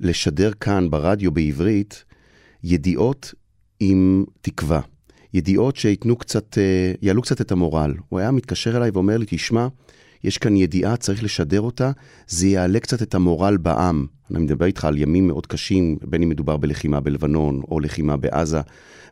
לשדר 0.00 0.52
כאן 0.52 0.90
ברדיו 0.90 1.30
בעברית 1.30 2.04
ידיעות 2.64 3.34
עם 3.80 4.24
תקווה. 4.40 4.80
ידיעות 5.36 5.76
שייתנו 5.76 6.16
קצת, 6.16 6.58
אה, 6.58 6.92
יעלו 7.02 7.22
קצת 7.22 7.40
את 7.40 7.52
המורל. 7.52 7.94
הוא 8.08 8.18
היה 8.18 8.30
מתקשר 8.30 8.76
אליי 8.76 8.90
ואומר 8.90 9.16
לי, 9.16 9.26
תשמע, 9.28 9.68
יש 10.24 10.38
כאן 10.38 10.56
ידיעה, 10.56 10.96
צריך 10.96 11.24
לשדר 11.24 11.60
אותה, 11.60 11.90
זה 12.28 12.46
יעלה 12.46 12.80
קצת 12.80 13.02
את 13.02 13.14
המורל 13.14 13.56
בעם. 13.56 14.06
אני 14.30 14.38
מדבר 14.38 14.66
איתך 14.66 14.84
על 14.84 14.98
ימים 14.98 15.26
מאוד 15.26 15.46
קשים, 15.46 15.96
בין 16.02 16.22
אם 16.22 16.28
מדובר 16.28 16.56
בלחימה 16.56 17.00
בלבנון 17.00 17.62
או 17.70 17.80
לחימה 17.80 18.16
בעזה. 18.16 18.60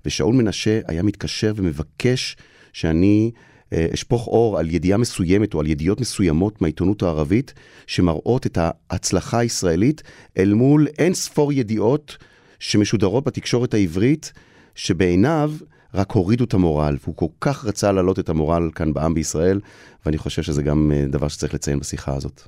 ושאול 0.05 0.35
מנשה 0.35 0.81
היה 0.89 1.03
מתקשר 1.03 1.53
ומבקש 1.57 2.37
שאני 2.73 3.31
אה, 3.73 3.87
אשפוך 3.95 4.27
אור 4.27 4.59
על 4.59 4.71
ידיעה 4.71 4.99
מסוימת 4.99 5.55
או 5.55 5.61
על 5.61 5.67
ידיעות 5.67 6.01
מסוימות 6.01 6.63
מהעיתונות 6.63 7.03
הערבית, 7.03 7.55
שמראות 7.87 8.47
את 8.47 8.59
ההצלחה 8.61 9.39
הישראלית 9.39 10.03
אל 10.39 10.55
מול 10.55 10.87
אין 10.99 11.15
ספור 11.15 11.53
ידיעות 11.53 12.17
שמשודרות 12.59 13.25
בתקשורת 13.25 13.75
העברית, 13.75 14.33
שבעיניו 14.75 15.53
רק 15.95 16.11
הורידו 16.11 16.45
את 16.45 16.55
המורל, 16.55 16.95
והוא 17.03 17.17
כל 17.17 17.33
כך 17.41 17.65
רצה 17.65 17.93
להעלות 17.93 18.19
את 18.19 18.29
המורל 18.29 18.71
כאן 18.75 18.93
בעם 18.93 19.15
בישראל, 19.15 19.61
ואני 20.07 20.19
חושב 20.19 20.43
שזה 20.43 20.63
גם 20.63 20.91
אה, 20.95 21.05
דבר 21.09 21.29
שצריך 21.29 21.55
לציין 21.55 21.79
בשיחה 21.79 22.13
הזאת. 22.13 22.41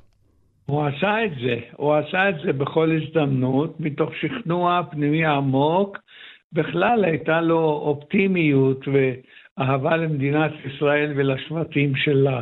הוא 0.65 0.83
עשה 0.83 1.25
את 1.25 1.31
זה, 1.41 1.55
הוא 1.77 1.95
עשה 1.95 2.29
את 2.29 2.35
זה 2.45 2.53
בכל 2.53 2.91
הזדמנות, 2.91 3.79
מתוך 3.79 4.09
שכנוע 4.21 4.81
פנימי 4.91 5.25
עמוק. 5.25 5.97
בכלל 6.53 7.05
הייתה 7.05 7.41
לו 7.41 7.59
אופטימיות 7.59 8.85
ואהבה 8.87 9.97
למדינת 9.97 10.51
ישראל 10.65 11.13
ולשבטים 11.15 11.95
שלה. 11.95 12.41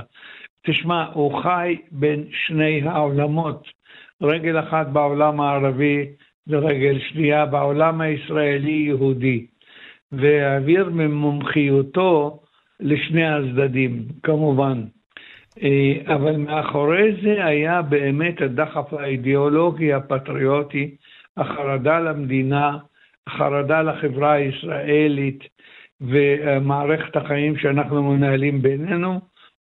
תשמע, 0.65 1.05
הוא 1.13 1.43
חי 1.43 1.77
בין 1.91 2.23
שני 2.47 2.81
העולמות, 2.81 3.67
רגל 4.21 4.59
אחת 4.59 4.87
בעולם 4.87 5.41
הערבי 5.41 6.05
ורגל 6.47 6.99
שנייה 6.99 7.45
בעולם 7.45 8.01
הישראלי-יהודי. 8.01 9.45
והעביר 10.17 10.89
ממומחיותו 10.89 12.39
לשני 12.79 13.25
הצדדים, 13.25 14.03
כמובן. 14.23 14.83
אה, 15.63 16.15
אבל 16.15 16.37
מאחורי 16.37 17.15
זה 17.23 17.45
היה 17.45 17.81
באמת 17.81 18.41
הדחף 18.41 18.93
האידיאולוגי 18.93 19.93
הפטריוטי, 19.93 20.95
החרדה 21.37 21.99
למדינה, 21.99 22.77
החרדה 23.27 23.81
לחברה 23.81 24.31
הישראלית 24.33 25.43
ומערכת 26.01 27.15
החיים 27.15 27.57
שאנחנו 27.57 28.03
מנהלים 28.03 28.61
בינינו 28.61 29.19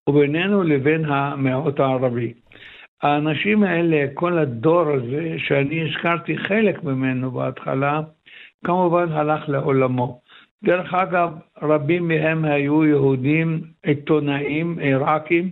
ובינינו 0.08 0.62
לבין 0.62 1.04
המיעוט 1.04 1.80
הערבי. 1.80 2.32
האנשים 3.02 3.62
האלה, 3.62 4.06
כל 4.14 4.38
הדור 4.38 4.90
הזה, 4.90 5.34
שאני 5.38 5.88
הזכרתי 5.88 6.38
חלק 6.38 6.84
ממנו 6.84 7.30
בהתחלה, 7.30 8.00
כמובן 8.64 9.12
הלך 9.12 9.48
לעולמו. 9.48 10.20
דרך 10.64 10.94
אגב, 10.94 11.30
רבים 11.62 12.08
מהם 12.08 12.44
היו 12.44 12.84
יהודים 12.84 13.60
עיתונאים 13.82 14.78
עיראקים 14.78 15.50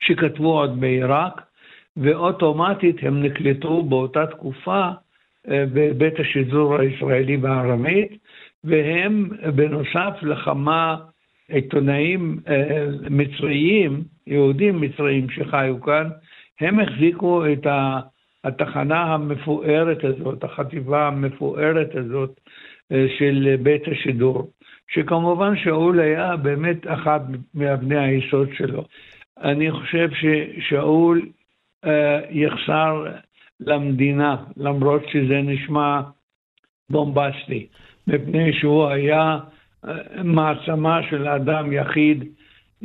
שכתבו 0.00 0.58
עוד 0.58 0.80
בעיראק, 0.80 1.40
ואוטומטית 1.96 2.96
הם 3.02 3.22
נקלטו 3.22 3.82
באותה 3.82 4.26
תקופה 4.26 4.88
אה, 5.50 5.64
בבית 5.72 6.20
השידור 6.20 6.76
הישראלי 6.76 7.36
בערבית, 7.36 8.12
והם 8.64 9.30
בנוסף 9.54 10.22
לכמה 10.22 10.96
עיתונאים 11.48 12.38
אה, 12.48 12.86
מצריים, 13.10 14.02
יהודים 14.26 14.80
מצריים 14.80 15.30
שחיו 15.30 15.80
כאן, 15.80 16.08
הם 16.60 16.80
החזיקו 16.80 17.44
את 17.52 17.66
התחנה 18.44 19.02
המפוארת 19.02 20.04
הזאת, 20.04 20.44
החטיבה 20.44 21.06
המפוארת 21.06 21.94
הזאת 21.94 22.40
של 23.18 23.56
בית 23.62 23.82
השידור, 23.88 24.50
שכמובן 24.88 25.56
שאול 25.56 26.00
היה 26.00 26.36
באמת 26.36 26.86
אחת 26.86 27.22
מאבני 27.54 27.98
היסוד 27.98 28.48
שלו. 28.56 28.84
אני 29.42 29.70
חושב 29.72 30.08
ששאול 30.10 31.28
אה, 31.84 32.20
יחסר 32.30 33.04
למדינה, 33.60 34.36
למרות 34.56 35.02
שזה 35.12 35.40
נשמע 35.42 36.00
בומבסטי, 36.90 37.66
מפני 38.06 38.52
שהוא 38.52 38.86
היה 38.86 39.38
אה, 39.84 40.22
מעצמה 40.24 41.00
של 41.10 41.28
אדם 41.28 41.72
יחיד 41.72 42.24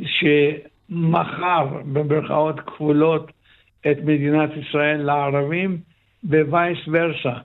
שמכר 0.04 1.66
במרכאות 1.92 2.60
כפולות 2.60 3.32
את 3.90 3.98
מדינת 4.04 4.50
ישראל 4.56 5.02
לערבים 5.02 5.78
ווייס 6.24 6.78
ורסה. 6.92 7.38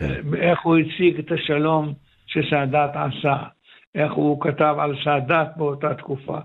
כן. 0.00 0.34
איך 0.34 0.60
הוא 0.62 0.76
הציג 0.76 1.18
את 1.18 1.32
השלום 1.32 1.92
שסאדאת 2.26 2.90
עשה, 2.94 3.36
איך 3.94 4.12
הוא 4.12 4.40
כתב 4.40 4.74
על 4.78 4.94
סאדאת 5.04 5.48
באותה 5.56 5.94
תקופה. 5.94 6.38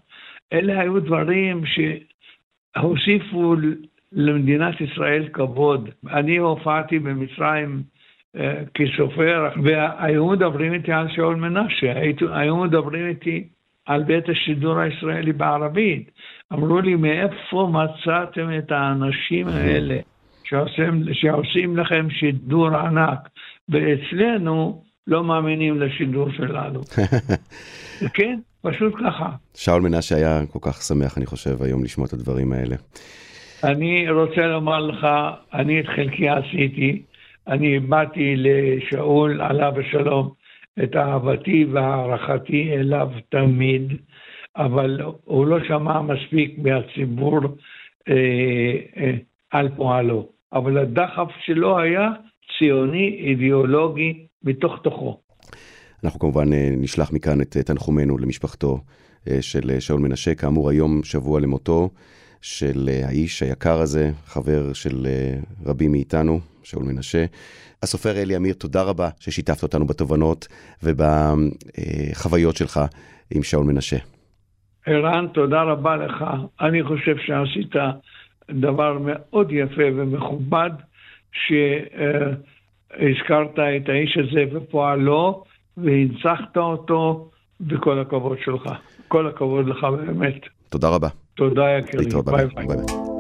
אלה 0.54 0.80
היו 0.80 1.00
דברים 1.00 1.64
שהוסיפו 2.76 3.56
למדינת 4.12 4.82
ישראל 4.82 5.28
כבוד. 5.34 5.90
אני 6.10 6.38
הופעתי 6.38 7.00
במצרים 7.00 7.84
אה, 8.36 8.64
כסופר, 8.74 9.50
והיו 9.64 10.28
מדברים 10.28 10.74
איתי 10.74 10.92
על 10.92 11.08
שאול 11.16 11.36
מנשה, 11.36 11.94
היו 12.32 12.58
מדברים 12.58 13.08
איתי 13.08 13.48
על 13.86 14.04
בית 14.04 14.30
השידור 14.30 14.80
הישראלי 14.80 15.34
בערבית. 15.34 16.12
אמרו 16.54 16.82
לי, 16.82 16.96
מאיפה 16.96 17.72
מצאתם 17.72 18.58
את 18.58 18.72
האנשים 18.72 19.48
האלה 19.48 20.00
שעושים, 20.46 21.04
שעושים 21.14 21.78
לכם 21.78 22.08
שידור 22.10 22.68
ענק? 22.68 23.30
ואצלנו 23.70 24.82
לא 25.08 25.24
מאמינים 25.24 25.82
לשידור 25.82 26.32
שלנו. 26.32 26.82
כן, 28.16 28.40
פשוט 28.62 28.94
ככה. 29.06 29.30
שאול 29.56 29.82
מנשה 29.82 30.16
היה 30.16 30.42
כל 30.52 30.60
כך 30.62 30.82
שמח, 30.82 31.18
אני 31.18 31.26
חושב, 31.26 31.64
היום 31.64 31.84
לשמוע 31.84 32.08
את 32.08 32.14
הדברים 32.14 32.54
האלה. 32.54 32.76
אני 33.64 34.10
רוצה 34.10 34.42
לומר 34.42 34.80
לך, 34.80 35.08
אני 35.54 35.80
את 35.80 35.86
חלקי 35.86 36.30
עשיתי. 36.30 37.02
אני 37.48 37.80
באתי 37.80 38.36
לשאול, 38.38 39.42
עליו 39.42 39.74
השלום, 39.80 40.30
את 40.84 40.96
אהבתי 40.96 41.66
והערכתי 41.66 42.74
אליו 42.74 43.10
תמיד, 43.30 43.94
אבל 44.58 45.02
הוא 45.24 45.46
לא 45.46 45.58
שמע 45.68 46.02
מספיק 46.02 46.56
מהציבור 46.58 47.40
אה, 48.10 48.14
אה, 48.98 49.12
על 49.52 49.70
פועלו. 49.76 50.35
אבל 50.54 50.78
הדחף 50.78 51.28
שלו 51.46 51.80
היה 51.80 52.10
ציוני, 52.58 53.22
אידיאולוגי, 53.28 54.28
מתוך 54.44 54.80
תוכו. 54.84 55.20
אנחנו 56.04 56.20
כמובן 56.20 56.54
אה, 56.54 56.70
נשלח 56.78 57.14
מכאן 57.14 57.42
את 57.42 57.58
תנחומינו 57.58 58.18
למשפחתו 58.18 58.80
אה, 59.28 59.42
של 59.42 59.80
שאול 59.80 60.00
מנשה, 60.00 60.36
כאמור 60.36 60.70
היום 60.70 61.04
שבוע 61.04 61.40
למותו. 61.40 61.90
של 62.42 62.90
האיש 63.08 63.44
היקר 63.44 63.80
הזה, 63.80 64.12
חבר 64.26 64.74
של 64.74 65.08
רבים 65.66 65.92
מאיתנו, 65.92 66.40
שאול 66.64 66.84
מנשה. 66.84 67.26
הסופר 67.84 68.22
אלי 68.22 68.38
אמיר, 68.38 68.54
תודה 68.54 68.84
רבה 68.84 69.10
ששיתפת 69.20 69.64
אותנו 69.64 69.86
בתובנות 69.88 70.48
ובחוויות 70.84 72.56
שלך 72.56 72.80
עם 73.36 73.44
שאול 73.44 73.66
מנשה. 73.66 73.98
ערן, 74.86 75.28
תודה 75.34 75.62
רבה 75.62 75.96
לך. 75.96 76.26
אני 76.62 76.84
חושב 76.84 77.16
שעשית 77.18 77.76
דבר 78.52 78.98
מאוד 79.02 79.52
יפה 79.52 79.84
ומכובד, 79.96 80.70
שהזכרת 81.32 82.34
את 83.54 83.90
האיש 83.90 84.18
הזה 84.18 84.44
ופועלו, 84.54 85.44
והנצחת 85.78 86.58
אותו, 86.58 87.30
וכל 87.70 88.00
הכבוד 88.00 88.38
שלך. 88.46 88.70
כל 89.08 89.28
הכבוד 89.28 89.68
לך 89.68 89.84
באמת. 89.84 90.36
תודה 90.70 90.90
רבה. 90.90 91.08
תודה 91.36 91.64
יקירי. 91.80 92.06
ביי 92.26 92.46
ביי. 92.46 92.68
ביי. 92.68 93.15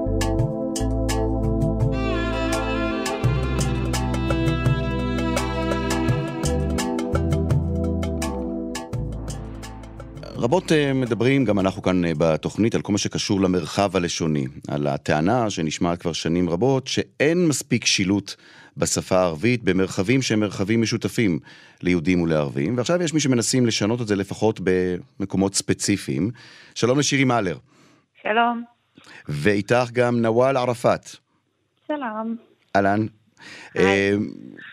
רבות 10.45 10.71
אה, 10.71 10.93
מדברים, 10.93 11.45
גם 11.45 11.59
אנחנו 11.59 11.81
כאן 11.81 12.05
אה, 12.05 12.11
בתוכנית, 12.17 12.75
על 12.75 12.81
כל 12.81 12.91
מה 12.91 12.97
שקשור 12.97 13.41
למרחב 13.41 13.95
הלשוני. 13.95 14.45
על 14.67 14.87
הטענה 14.87 15.49
שנשמעת 15.49 16.01
כבר 16.01 16.13
שנים 16.13 16.49
רבות, 16.49 16.87
שאין 16.87 17.47
מספיק 17.47 17.85
שילוט 17.85 18.35
בשפה 18.77 19.17
הערבית 19.17 19.63
במרחבים 19.63 20.21
שהם 20.21 20.39
מרחבים 20.39 20.81
משותפים 20.81 21.39
ליהודים 21.81 22.21
ולערבים, 22.21 22.77
ועכשיו 22.77 23.03
יש 23.03 23.13
מי 23.13 23.19
שמנסים 23.19 23.65
לשנות 23.65 24.01
את 24.01 24.07
זה 24.07 24.15
לפחות 24.15 24.59
במקומות 25.19 25.55
ספציפיים. 25.55 26.31
שלום 26.75 26.99
לשירי 26.99 27.23
מאלר. 27.23 27.57
שלום. 28.21 28.63
ואיתך 29.29 29.89
גם 29.93 30.21
נוואל 30.21 30.57
ערפאת. 30.57 31.09
שלום. 31.87 32.35
אהלן, 32.75 33.01
אה, 33.01 33.07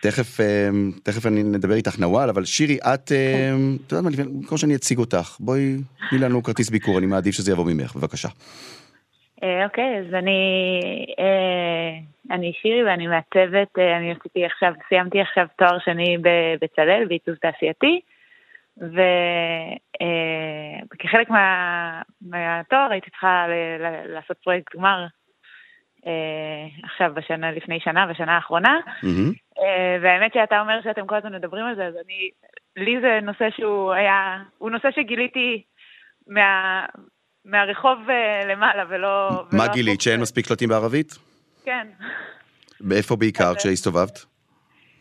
תכף, 0.03 0.41
אה, 0.41 0.69
תכף 1.03 1.27
אני 1.27 1.43
נדבר 1.43 1.75
איתך 1.75 1.99
נוואל, 1.99 2.29
אבל 2.29 2.45
שירי, 2.45 2.79
את, 2.95 3.13
אה, 3.13 3.51
את 3.87 3.93
יודעת 3.93 4.05
מה, 4.05 4.25
במקום 4.25 4.59
שאני 4.59 4.75
אציג 4.75 4.99
אותך, 4.99 5.37
בואי, 5.41 5.77
תני 6.11 6.19
לנו 6.19 6.43
כרטיס 6.43 6.71
ביקור, 6.71 6.99
אני 6.99 7.07
מעדיף 7.07 7.35
שזה 7.35 7.53
יבוא 7.53 7.65
ממך, 7.65 7.97
בבקשה. 7.97 8.29
אוקיי, 9.65 9.99
אז 9.99 10.15
אני, 10.15 10.81
אני 12.31 12.53
שירי 12.63 12.85
ואני 12.85 13.07
מעצבת, 13.07 13.79
אני 13.99 14.13
עשיתי 14.13 14.45
עכשיו, 14.45 14.73
סיימתי 14.89 15.21
עכשיו 15.21 15.47
תואר 15.59 15.79
שני 15.85 16.17
בבצלאל, 16.19 17.05
בעיצוב 17.09 17.35
תעשייתי, 17.35 18.01
וכחלק 20.93 21.31
מה, 21.31 22.03
מהתואר 22.21 22.89
הייתי 22.91 23.11
צריכה 23.11 23.47
לעשות 24.07 24.37
פרויקט 24.45 24.77
גמר 24.77 25.03
אה, 25.03 25.07
עכשיו 26.83 27.13
בשנה, 27.15 27.53
לפני 27.53 27.81
שנה, 27.81 28.07
בשנה 28.07 28.35
האחרונה. 28.35 28.79
Mm-hmm. 28.87 29.61
והאמת 30.03 30.33
שאתה 30.35 30.61
אומר 30.61 30.81
שאתם 30.85 31.07
כל 31.07 31.15
הזמן 31.15 31.35
מדברים 31.35 31.65
על 31.65 31.75
זה, 31.77 31.87
אז 31.87 31.95
אני, 32.05 32.31
לי 32.77 33.01
זה 33.01 33.19
נושא 33.23 33.49
שהוא 33.57 33.93
היה, 33.93 34.39
הוא 34.59 34.71
נושא 34.71 34.89
שגיליתי 34.91 35.63
מה, 36.27 36.85
מהרחוב 37.45 37.99
אה, 38.11 38.47
למעלה 38.47 38.85
ולא... 38.89 39.29
מה 39.53 39.63
ולא 39.65 39.73
גילית, 39.73 40.01
שאין 40.01 40.21
מספיק 40.21 40.47
שלטים 40.47 40.69
בערבית? 40.69 41.19
כן. 41.65 41.87
באיפה 42.81 43.17
בעיקר 43.17 43.55
כשהסתובבת? 43.55 44.25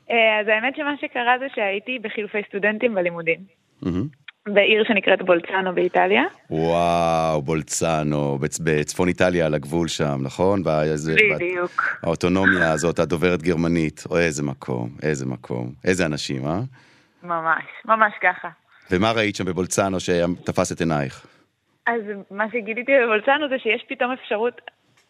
אז 0.10 0.48
האמת 0.48 0.76
שמה 0.76 0.94
שקרה 1.02 1.40
זה 1.40 1.46
שהייתי 1.56 2.00
בחילופי 2.00 2.38
סטודנטים 2.48 2.96
בלימודים. 2.96 3.40
Mm-hmm. 3.84 4.21
בעיר 4.48 4.84
שנקראת 4.88 5.22
בולצאנו 5.22 5.76
באיטליה. 5.76 6.24
וואו, 6.50 7.42
בולצאנו, 7.42 8.38
בצ... 8.38 8.60
בצפון 8.60 9.08
איטליה 9.08 9.46
על 9.46 9.54
הגבול 9.54 9.88
שם, 9.88 10.18
נכון? 10.22 10.64
באיזה, 10.64 11.16
בדיוק. 11.36 11.98
האוטונומיה 12.04 12.72
הזאת, 12.72 13.00
הדוברת 13.00 13.42
גרמנית. 13.42 14.04
או 14.10 14.18
איזה 14.18 14.44
מקום, 14.44 14.90
איזה 15.04 15.26
מקום. 15.26 15.72
איזה 15.86 16.06
אנשים, 16.06 16.46
אה? 16.46 16.60
ממש, 17.24 17.64
ממש 17.86 18.14
ככה. 18.22 18.50
ומה 18.92 19.12
ראית 19.12 19.36
שם 19.36 19.46
בבולצאנו 19.46 19.98
שתפס 20.00 20.72
את 20.72 20.80
עינייך? 20.80 21.26
אז 21.88 22.02
מה 22.32 22.46
שגיליתי 22.52 22.92
בבולצאנו 23.04 23.50
זה 23.50 23.60
שיש 23.60 23.86
פתאום 23.90 24.12
אפשרות, 24.12 24.62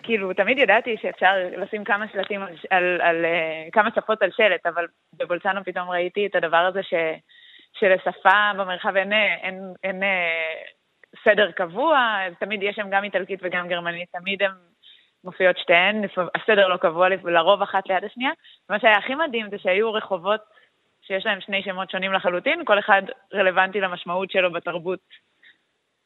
כאילו, 0.04 0.34
תמיד 0.34 0.58
ידעתי 0.58 0.96
שאפשר 1.02 1.34
לשים 1.58 1.84
כמה 1.84 2.06
שלטים 2.14 2.42
על, 2.42 2.48
על, 2.48 2.84
על, 2.84 3.02
על 3.02 3.26
אה, 3.26 3.68
כמה 3.72 3.90
שפות 3.96 4.22
על 4.22 4.30
שלט, 4.32 4.66
אבל 4.66 4.86
בבולצאנו 5.20 5.64
פתאום 5.66 5.90
ראיתי 5.90 6.26
את 6.26 6.36
הדבר 6.36 6.58
הזה 6.58 6.84
ש... 6.84 6.94
שלשפה 7.82 8.52
במרחב 8.58 8.96
אין, 8.96 9.14
אין, 9.14 9.74
אין, 9.84 10.04
אין 10.04 10.04
סדר 11.26 11.52
קבוע, 11.52 12.18
תמיד 12.40 12.64
יש 12.64 12.76
שם 12.76 12.90
גם 12.92 13.04
איטלקית 13.04 13.40
וגם 13.44 13.68
גרמנית, 13.68 14.10
תמיד 14.12 14.44
הן 14.44 14.52
מופיעות 15.24 15.58
שתיהן, 15.58 16.02
הסדר 16.36 16.68
לא 16.68 16.78
קבוע, 16.78 17.10
לרוב 17.10 17.62
אחת 17.62 17.88
ליד 17.88 18.04
השנייה. 18.04 18.32
מה 18.70 18.80
שהיה 18.80 18.98
הכי 18.98 19.16
מדהים 19.16 19.50
זה 19.50 19.58
שהיו 19.58 19.94
רחובות 19.94 20.42
שיש 21.02 21.26
להם 21.26 21.42
שני 21.42 21.64
שמות 21.64 21.90
שונים 21.90 22.14
לחלוטין, 22.14 22.66
כל 22.66 22.80
אחד 22.80 23.02
רלוונטי 23.34 23.80
למשמעות 23.80 24.32
שלו 24.32 24.52
בתרבות 24.52 25.00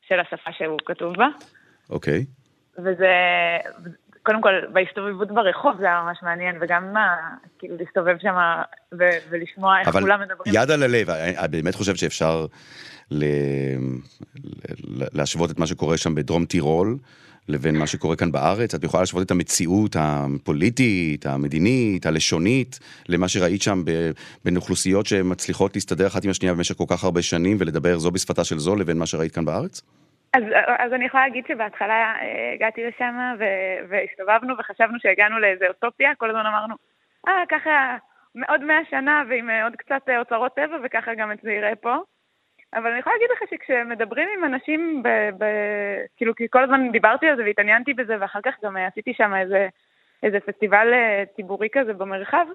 של 0.07 0.19
השפה 0.19 0.51
שהוא 0.51 0.79
כתוב 0.85 1.15
בה. 1.15 1.27
אוקיי. 1.89 2.19
Okay. 2.19 2.81
וזה, 2.81 3.11
קודם 4.25 4.41
כל, 4.41 4.53
בהסתובבות 4.73 5.31
ברחוב 5.31 5.73
זה 5.79 5.85
היה 5.85 6.01
ממש 6.05 6.17
מעניין, 6.23 6.55
וגם 6.61 6.93
מה, 6.93 7.15
כאילו 7.59 7.75
להסתובב 7.79 8.15
שם 8.21 8.35
ולשמוע 9.29 9.79
איך 9.79 9.89
כולם 9.89 10.21
מדברים. 10.21 10.55
אבל 10.55 10.63
יד 10.63 10.71
על 10.71 10.83
הלב, 10.83 11.09
את 11.09 11.51
באמת 11.51 11.75
חושבת 11.75 11.97
שאפשר 11.97 12.45
ל... 13.11 13.25
להשוות 15.13 15.51
את 15.51 15.59
מה 15.59 15.67
שקורה 15.67 15.97
שם 15.97 16.15
בדרום 16.15 16.45
טירול 16.45 16.97
לבין 17.47 17.77
מה 17.77 17.87
שקורה 17.87 18.15
כאן 18.15 18.31
בארץ? 18.31 18.75
את 18.75 18.83
יכולה 18.83 19.01
להשוות 19.01 19.25
את 19.25 19.31
המציאות 19.31 19.95
הפוליטית, 19.99 21.25
המדינית, 21.25 22.05
הלשונית, 22.05 22.79
למה 23.09 23.27
שראית 23.27 23.61
שם 23.61 23.83
בין 24.45 24.55
אוכלוסיות 24.55 25.05
שמצליחות 25.05 25.75
להסתדר 25.75 26.07
אחת 26.07 26.23
עם 26.23 26.29
השנייה 26.29 26.53
במשך 26.53 26.75
כל 26.75 26.83
כך 26.87 27.03
הרבה 27.03 27.21
שנים 27.21 27.57
ולדבר 27.59 27.99
זו 27.99 28.11
בשפתה 28.11 28.43
של 28.43 28.59
זו 28.59 28.75
לבין 28.75 28.97
מה 28.97 29.05
שראית 29.05 29.31
כאן 29.31 29.45
בארץ? 29.45 29.81
אז, 30.33 30.43
אז 30.79 30.93
אני 30.93 31.05
יכולה 31.05 31.23
להגיד 31.23 31.45
שבהתחלה 31.47 32.15
אה, 32.21 32.51
הגעתי 32.53 32.83
לשם 32.83 33.15
והסתובבנו 33.89 34.57
וחשבנו 34.57 34.99
שהגענו 34.99 35.39
לאיזה 35.39 35.67
אוטופיה, 35.67 36.15
כל 36.15 36.29
הזמן 36.29 36.45
אמרנו, 36.45 36.75
אה, 37.27 37.43
ככה 37.49 37.97
עוד 38.47 38.63
מאה 38.63 38.85
שנה 38.89 39.23
ועם 39.29 39.49
אה, 39.49 39.63
עוד 39.63 39.75
קצת 39.75 40.09
אה, 40.09 40.19
אוצרות 40.19 40.55
טבע 40.55 40.77
וככה 40.83 41.13
גם 41.13 41.31
את 41.31 41.37
זה 41.41 41.51
יראה 41.51 41.75
פה. 41.75 41.95
אבל 42.73 42.91
אני 42.91 42.99
יכולה 42.99 43.15
להגיד 43.15 43.29
לך 43.31 43.49
שכשמדברים 43.49 44.29
עם 44.37 44.43
אנשים, 44.43 45.03
ב, 45.03 45.07
ב, 45.37 45.45
כאילו, 46.17 46.35
כי 46.35 46.47
כל 46.49 46.63
הזמן 46.63 46.91
דיברתי 46.91 47.27
על 47.27 47.35
זה 47.35 47.43
והתעניינתי 47.43 47.93
בזה, 47.93 48.15
ואחר 48.19 48.39
כך 48.45 48.53
גם 48.63 48.77
עשיתי 48.77 49.13
שם 49.13 49.35
איזה, 49.35 49.67
איזה 50.23 50.39
פסטיבל 50.39 50.93
ציבורי 51.35 51.67
כזה 51.71 51.93
במרחב, 51.93 52.45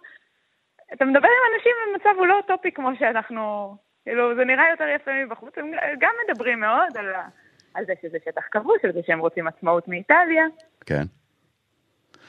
אתה 0.92 1.04
מדבר 1.04 1.28
עם 1.28 1.54
אנשים 1.54 1.72
במצב 1.86 2.18
הוא 2.18 2.26
לא 2.26 2.36
אוטופי 2.36 2.72
כמו 2.72 2.90
שאנחנו, 2.98 3.74
כאילו, 4.04 4.34
זה 4.34 4.44
נראה 4.44 4.70
יותר 4.70 4.88
יפה 4.88 5.10
מבחוץ, 5.24 5.58
הם 5.58 5.70
גם 5.98 6.10
מדברים 6.28 6.60
מאוד 6.60 6.96
על 6.96 7.14
ה... 7.14 7.28
על 7.74 7.84
זה 7.86 7.92
שזה 8.02 8.18
שטח 8.24 8.42
כבוש, 8.50 8.78
על 8.84 8.92
זה 8.92 9.00
שהם 9.06 9.18
רוצים 9.18 9.46
עצמאות 9.46 9.88
מאיטליה. 9.88 10.44
כן. 10.86 11.04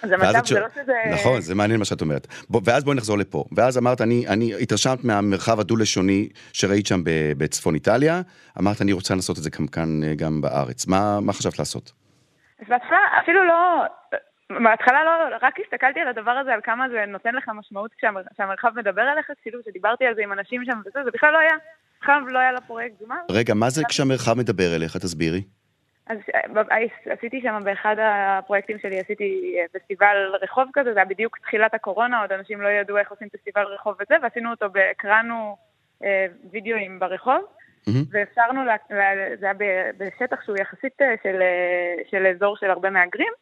אז 0.04 0.12
המצב 0.12 0.46
זה 0.46 0.60
לא 0.60 0.70
שזה... 0.70 0.94
נכון, 1.14 1.42
זה 1.42 1.56
מעניין 1.56 1.80
מה 1.80 1.86
שאת 1.86 2.02
אומרת. 2.02 2.28
בוא, 2.50 2.62
ואז 2.66 2.84
בואי 2.84 2.98
נחזור 2.98 3.18
לפה. 3.18 3.44
ואז 3.52 3.78
אמרת, 3.78 4.02
אני, 4.02 4.28
אני 4.28 4.54
התרשמת 4.62 5.04
מהמרחב 5.04 5.60
הדו-לשוני 5.60 6.30
שראית 6.54 6.88
שם 6.88 7.02
בצפון 7.38 7.76
איטליה, 7.76 8.22
אמרת, 8.60 8.82
אני 8.82 8.94
רוצה 8.94 9.16
לעשות 9.16 9.38
את 9.38 9.44
זה 9.44 9.52
כאן, 9.52 9.68
כאן 9.68 9.90
גם 10.16 10.42
בארץ. 10.42 10.88
מה, 10.88 11.20
מה 11.22 11.34
חשבת 11.34 11.60
לעשות? 11.60 11.92
אז 12.60 12.68
בהתחלה 12.70 13.00
אפילו 13.24 13.48
לא... 13.48 13.84
בהתחלה 14.64 15.04
לא, 15.04 15.36
רק 15.42 15.60
הסתכלתי 15.66 16.00
על 16.00 16.08
הדבר 16.08 16.32
הזה, 16.32 16.54
על 16.54 16.60
כמה 16.64 16.90
זה 16.90 17.06
נותן 17.08 17.36
לך 17.36 17.50
משמעות 17.56 17.92
כשהמרחב 18.34 18.72
מדבר 18.76 19.12
אליך, 19.12 19.32
כאילו 19.42 19.60
שדיברתי 19.66 20.06
על 20.06 20.16
זה 20.16 20.22
עם 20.22 20.34
אנשים 20.34 20.66
שם 20.66 20.80
וזה, 20.86 21.00
זה 21.04 21.12
בכלל 21.14 21.34
לא 21.34 21.38
היה 21.38 21.56
בכלל 22.02 22.22
לא 22.28 22.40
היה 22.40 22.52
לה 22.52 22.62
פרויקט 22.62 23.02
גמר. 23.04 23.16
רגע, 23.32 23.54
מה 23.54 23.70
זה 23.70 23.82
כשהמרחב 23.90 24.34
מדבר 24.38 24.76
אליך? 24.76 24.98
תסבירי. 24.98 25.44
אז 26.08 26.18
אה, 26.72 27.14
עשיתי 27.14 27.42
שם 27.42 27.60
באחד 27.64 27.96
הפרויקטים 28.00 28.80
שלי, 28.80 29.00
עשיתי 29.00 29.56
אה, 29.60 29.80
פסטיבל 29.80 30.36
רחוב 30.42 30.70
כזה, 30.74 30.94
זה 30.94 31.00
היה 31.00 31.06
בדיוק 31.06 31.38
תחילת 31.38 31.74
הקורונה, 31.74 32.22
עוד 32.22 32.32
אנשים 32.32 32.62
לא 32.62 32.68
ידעו 32.68 32.98
איך 32.98 33.12
עושים 33.12 33.30
פסטיבל 33.30 33.64
רחוב 33.64 33.96
וזה, 34.00 34.16
ועשינו 34.22 34.52
אותו, 34.52 34.66
הקרנו 34.92 35.58
אה, 36.04 36.26
וידאוים 36.52 37.00
ברחוב, 37.00 37.42
mm-hmm. 37.42 37.92
ואפשרנו, 38.12 38.62
זה 39.40 39.46
היה 39.46 39.54
בשטח 39.98 40.42
שהוא 40.46 40.58
יחסית 40.62 41.02
של, 41.24 41.42
של 42.12 42.28
אזור 42.28 42.58
של 42.58 42.70
הרבה 42.70 42.90
מהגרים, 42.90 43.34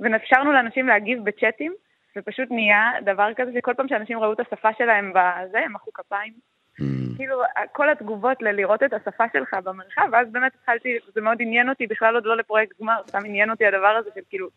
ואפשרנו 0.00 0.52
לאנשים 0.52 0.86
להגיב 0.86 1.24
בצ'אטים, 1.24 1.74
ופשוט 2.16 2.48
נהיה 2.50 2.90
דבר 3.04 3.28
כזה 3.36 3.50
שכל 3.58 3.74
פעם 3.74 3.88
שאנשים 3.88 4.18
ראו 4.18 4.32
את 4.32 4.40
השפה 4.40 4.68
שלהם 4.78 5.12
בזה, 5.14 5.58
הם 5.58 5.72
מחאו 5.72 5.92
כפיים. 5.92 6.32
Mm. 6.80 7.16
כאילו, 7.16 7.42
כל 7.72 7.90
התגובות 7.90 8.42
ללראות 8.42 8.82
את 8.82 8.92
השפה 8.92 9.24
שלך 9.32 9.54
במרחב, 9.64 10.08
ואז 10.12 10.26
באמת 10.32 10.52
התחלתי, 10.60 10.88
זה 11.14 11.20
מאוד 11.20 11.36
עניין 11.40 11.68
אותי, 11.68 11.86
בכלל 11.86 12.14
עוד 12.14 12.24
לא 12.26 12.36
לפרויקט 12.36 12.80
גמר, 12.80 12.96
סתם 13.08 13.24
עניין 13.24 13.50
אותי 13.50 13.66
הדבר 13.66 13.96
הזה 14.00 14.10
של 14.14 14.20
כאילו, 14.28 14.48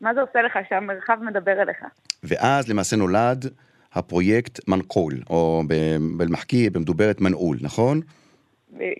מה 0.00 0.14
זה 0.14 0.20
עושה 0.20 0.42
לך 0.42 0.58
שהמרחב 0.68 1.18
מדבר 1.22 1.62
אליך. 1.62 1.78
ואז 2.22 2.68
למעשה 2.68 2.96
נולד 2.96 3.44
הפרויקט 3.92 4.68
מנקול, 4.68 5.14
או 5.30 5.62
במחקי, 6.16 6.70
במדוברת 6.70 7.20
מנעול, 7.20 7.56
נכון? 7.60 8.00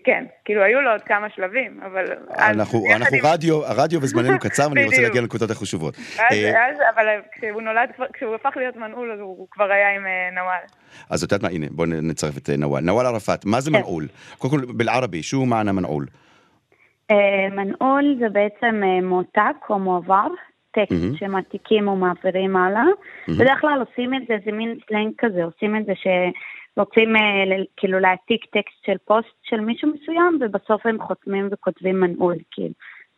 כן, 0.03 0.25
כאילו 0.45 0.63
היו 0.63 0.81
לו 0.81 0.91
עוד 0.91 1.01
כמה 1.01 1.27
שלבים, 1.35 1.79
אבל... 1.85 2.05
אנחנו, 2.37 2.83
אנחנו 2.95 3.17
עם... 3.17 3.25
רדיו, 3.25 3.65
הרדיו 3.65 4.01
וזמננו 4.01 4.39
קצר, 4.45 4.67
ואני 4.69 4.85
רוצה 4.85 5.01
להגיע 5.01 5.21
לנקודות 5.21 5.51
החשובות. 5.51 5.95
אז, 5.95 6.37
אה, 6.37 6.69
אז, 6.69 6.77
אבל 6.95 7.05
כשהוא 7.31 7.61
נולד, 7.61 7.89
כשהוא 8.13 8.35
הפך 8.35 8.53
להיות 8.55 8.75
מנעול, 8.75 9.11
אז 9.11 9.19
הוא 9.19 9.47
כבר 9.51 9.71
היה 9.71 9.95
עם 9.95 10.05
אה, 10.05 10.29
נוואל. 10.41 10.65
אז 11.09 11.23
את 11.23 11.31
יודעת 11.31 11.43
מה, 11.43 11.55
הנה, 11.55 11.65
בואו 11.71 11.87
נצרף 11.87 12.37
את 12.37 12.49
נוואל. 12.57 12.83
נוואל 12.83 13.05
ערפאת, 13.05 13.45
מה 13.45 13.61
זה 13.61 13.71
כן. 13.71 13.77
מנעול? 13.77 14.07
קודם 14.37 14.53
כל, 14.53 14.73
בערבי, 14.73 15.23
שו 15.23 15.45
מענה 15.45 15.71
מנעול? 15.71 16.05
מנעול 17.51 18.15
זה 18.19 18.29
בעצם 18.29 18.81
מועתק 19.03 19.69
או 19.69 19.79
מועבר, 19.79 20.27
טקסט 20.71 20.91
mm-hmm. 20.91 21.19
שמעתיקים 21.19 21.87
או 21.87 21.95
מעבירים 21.95 22.55
הלאה. 22.55 22.83
Mm-hmm. 22.83 23.31
בדרך 23.39 23.61
כלל 23.61 23.83
עושים 23.89 24.13
את 24.13 24.21
זה, 24.27 24.37
זה 24.45 24.51
מין 24.51 24.77
סלנג 24.87 25.11
כזה, 25.17 25.43
עושים 25.43 25.75
את 25.75 25.85
זה 25.85 25.93
ש... 25.95 26.07
רוצים 26.77 27.15
אה, 27.15 27.21
כאילו 27.77 27.99
להעתיק 27.99 28.45
טקסט 28.45 28.85
של 28.85 28.97
פוסט 29.05 29.35
של 29.43 29.59
מישהו 29.59 29.89
מסוים, 29.93 30.39
ובסוף 30.41 30.85
הם 30.85 30.97
חותמים 31.01 31.49
וכותבים 31.51 31.99
מנעול, 31.99 32.35
כאילו. 32.51 32.73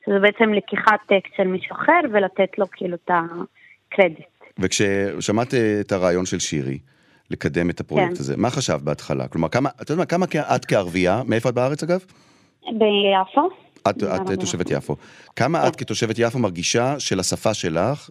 שזה 0.06 0.20
בעצם 0.20 0.54
לקיחת 0.54 1.00
טקסט 1.08 1.34
של 1.38 1.48
מישהו 1.48 1.76
אחר 1.76 2.00
ולתת 2.14 2.58
לו 2.58 2.66
כאילו 2.72 2.96
את 2.96 3.12
הקרדיט. 3.12 4.26
וכששמעת 4.60 5.54
אה, 5.54 5.78
את 5.82 5.92
הרעיון 5.92 6.26
של 6.26 6.40
שירי, 6.40 6.80
לקדם 7.32 7.70
את 7.70 7.80
הפרויקט 7.80 8.08
כן. 8.08 8.20
הזה, 8.20 8.38
מה 8.38 8.50
חשבת 8.50 8.82
בהתחלה? 8.82 9.28
כלומר, 9.28 9.50
כמה, 9.50 9.70
את 9.82 9.90
יודעת 9.90 9.98
מה, 9.98 10.06
כמה 10.06 10.26
את 10.56 10.66
כערבייה, 10.66 11.22
מאיפה 11.28 11.50
את 11.50 11.54
בארץ 11.54 11.84
אגב? 11.84 12.00
ביפו. 12.66 13.50
את, 13.90 14.04
את 14.04 14.40
תושבת 14.40 14.72
יפו. 14.72 14.96
כמה. 15.36 15.68
את 15.68 15.76
כתושבת 15.76 16.16
יפו 16.20 16.40
מרגישה 16.40 17.00
שלשפה 17.00 17.54
שלך, 17.54 18.10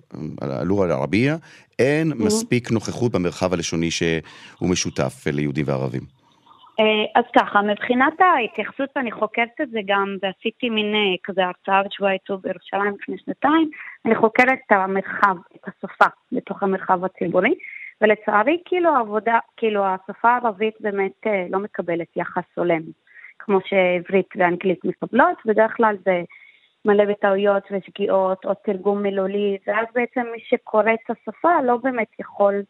אלורה 0.61 0.87
אל-ערבייה, 0.87 1.37
אין 1.79 2.13
מספיק 2.17 2.71
נוכחות 2.71 3.13
במרחב 3.13 3.53
הלשוני 3.53 3.91
שהוא 3.91 4.71
משותף 4.71 5.27
ליהודים 5.27 5.65
וערבים? 5.69 6.23
אה, 6.81 7.21
אז 7.21 7.25
ככה, 7.37 7.63
מבחינת 7.63 8.21
ההתייחסות, 8.21 8.89
אני 8.97 9.13
חוקרת 9.13 9.61
את 9.63 9.71
זה 9.71 9.79
גם, 9.87 10.17
ועשיתי 10.23 10.71
מין 10.71 10.95
אה, 10.95 11.17
כזה 11.25 11.41
הרצאה 11.45 11.83
בשבוע 11.83 12.09
העיצוב 12.09 12.41
בירושלים 12.43 12.95
לפני 13.03 13.17
שנתיים, 13.25 13.71
אני 14.07 14.15
חוקרת 14.17 14.59
את 14.67 14.73
המרחב, 14.73 15.37
את 15.57 15.69
השפה, 15.69 16.05
בתוך 16.33 16.63
המרחב 16.63 17.05
הציבורי, 17.05 17.55
ולצערי, 18.01 18.59
כאילו 18.65 18.97
העבודה, 18.97 19.39
כאילו 19.57 19.85
השפה 19.85 20.31
הערבית 20.31 20.75
באמת 20.81 21.27
אה, 21.27 21.47
לא 21.51 21.59
מקבלת 21.59 22.17
יחס 22.17 22.45
הולם. 22.55 22.83
כמו 23.45 23.59
שעברית 23.65 24.29
ואנגלית 24.37 24.85
מקבלות, 24.85 25.37
בדרך 25.47 25.73
כלל 25.77 25.97
זה 26.05 26.23
מלא 26.85 27.05
בטעויות 27.05 27.63
ושגיאות 27.71 28.45
או 28.45 28.51
תרגום 28.65 29.03
מילולי, 29.03 29.57
ואז 29.67 29.87
בעצם 29.95 30.21
מי 30.33 30.39
שקורא 30.49 30.83
את 30.83 31.11
השפה 31.11 31.63
לא 31.67 31.77
באמת 31.77 32.09
יכול 32.21 32.63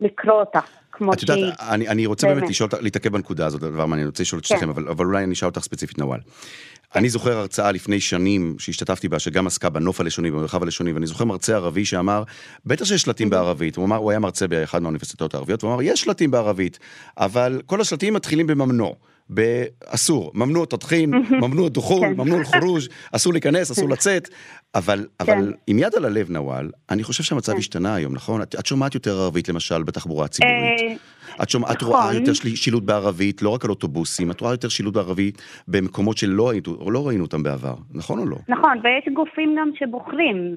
לקרוא 0.00 0.34
אותה 0.34 0.60
כמו 0.92 1.12
שהיא. 1.12 1.34
את 1.34 1.38
יודעת, 1.38 1.60
אני, 1.70 1.88
אני 1.88 2.06
רוצה 2.06 2.26
באמת, 2.26 2.38
באמת 2.38 2.50
לשאול, 2.50 2.70
להתעכב 2.80 3.12
בנקודה 3.12 3.46
הזאת, 3.46 3.60
דבר 3.60 3.86
מעניין, 3.86 3.98
אני 3.98 4.06
רוצה 4.06 4.22
לשאול 4.22 4.38
את 4.38 4.44
שניכם, 4.44 4.64
כן. 4.64 4.68
אבל, 4.68 4.88
אבל 4.88 5.04
אולי 5.04 5.24
אני 5.24 5.32
אשאל 5.32 5.48
אותך 5.48 5.60
ספציפית 5.60 5.98
נוואל. 5.98 6.20
כן. 6.20 6.98
אני 6.98 7.08
זוכר 7.08 7.36
הרצאה 7.36 7.72
לפני 7.72 8.00
שנים 8.00 8.56
שהשתתפתי 8.58 9.08
בה, 9.08 9.18
שגם 9.18 9.46
עסקה 9.46 9.70
בנוף 9.70 10.00
הלשוני, 10.00 10.30
במרחב 10.30 10.62
הלשוני, 10.62 10.92
ואני 10.92 11.06
זוכר 11.06 11.24
מרצה 11.24 11.54
ערבי 11.54 11.84
שאמר, 11.84 12.22
בטח 12.66 12.84
שיש 12.84 13.02
שלטים 13.02 13.30
בערבית, 13.30 13.76
הוא 13.76 13.84
אמר, 13.84 13.96
הוא 13.96 14.10
היה 14.10 14.18
מרצה 14.18 14.46
באחד 14.46 14.82
מהאוניברסיטאות 14.82 15.34
הערביות, 15.34 15.62
הוא 15.62 15.72
אמר, 15.72 15.82
יש 15.82 16.00
שלטים 16.00 16.30
בערבית, 16.30 16.78
אבל 17.18 17.60
כל 17.66 17.80
השלטים 17.80 18.14
מתחילים 18.14 18.46
בממנוע. 18.46 18.94
באסור, 19.28 20.30
ממנוע 20.34 20.66
תדחין, 20.66 21.10
ממנוע 21.30 21.68
דחול, 21.68 22.00
כן. 22.00 22.12
ממנוע 22.12 22.44
חורוז', 22.44 22.88
אסור 23.12 23.32
להיכנס, 23.32 23.70
אסור 23.70 23.88
לצאת, 23.88 24.28
אבל, 24.74 25.06
אבל 25.20 25.34
כן. 25.34 25.58
עם 25.66 25.78
יד 25.78 25.94
על 25.94 26.04
הלב 26.04 26.30
נוואל, 26.30 26.70
אני 26.90 27.02
חושב 27.02 27.22
שהמצב 27.22 27.52
כן. 27.52 27.58
השתנה 27.58 27.94
היום, 27.94 28.14
נכון? 28.14 28.42
את, 28.42 28.54
את 28.58 28.66
שומעת 28.66 28.94
יותר 28.94 29.20
ערבית 29.20 29.48
למשל 29.48 29.82
בתחבורה 29.82 30.24
הציבורית. 30.24 30.80
אה, 30.80 31.42
את, 31.42 31.50
שומע, 31.50 31.72
את 31.72 31.82
רואה 31.82 32.00
נכון. 32.00 32.14
יותר 32.14 32.32
שילוט 32.54 32.82
בערבית, 32.82 33.42
לא 33.42 33.50
רק 33.50 33.64
על 33.64 33.70
אוטובוסים, 33.70 34.30
את 34.30 34.40
רואה 34.40 34.52
יותר 34.52 34.68
שילוט 34.68 34.94
בערבית 34.94 35.42
במקומות 35.68 36.16
שלא 36.16 36.52
לא 36.86 37.06
ראינו 37.08 37.24
אותם 37.24 37.42
בעבר, 37.42 37.74
נכון 37.94 38.18
או 38.18 38.26
לא? 38.26 38.36
נכון, 38.48 38.78
ויש 38.84 39.14
גופים 39.14 39.56
גם 39.58 39.70
שבוחרים. 39.78 40.56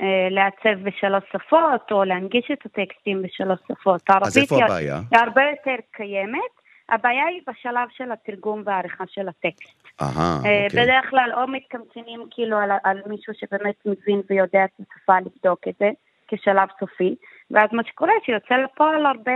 אה, 0.00 0.28
לעצב 0.30 0.82
בשלוש 0.82 1.24
שפות, 1.32 1.92
או 1.92 2.04
להנגיש 2.04 2.50
את 2.52 2.58
הטקסטים 2.66 3.22
בשלוש 3.22 3.58
שפות. 3.72 4.02
אז 4.22 4.38
איפה 4.38 4.64
הבעיה? 4.64 5.00
היא 5.10 5.20
הרבה 5.20 5.42
יותר 5.50 5.82
קיימת, 5.92 6.52
הבעיה 6.88 7.26
היא 7.26 7.40
בשלב 7.48 7.88
של 7.96 8.12
התרגום 8.12 8.62
והעריכה 8.64 9.04
של 9.06 9.28
הטקסט. 9.28 9.88
אהה, 10.00 10.36
אוקיי. 10.38 10.68
בדרך 10.68 11.10
כלל 11.10 11.30
או 11.36 11.48
מתקמצנים 11.48 12.20
כאילו 12.30 12.56
על, 12.56 12.70
על 12.84 13.02
מישהו 13.06 13.32
שבאמת 13.34 13.74
מבין 13.86 14.22
ויודע 14.30 14.64
את 14.64 14.70
השפה 14.80 15.18
לבדוק 15.18 15.68
את 15.68 15.74
זה 15.80 15.90
כשלב 16.28 16.68
סופי, 16.80 17.14
ואז 17.50 17.68
מה 17.72 17.82
שקורה 17.84 18.12
שיוצא 18.26 18.54
לפועל 18.54 19.06
הרבה, 19.06 19.32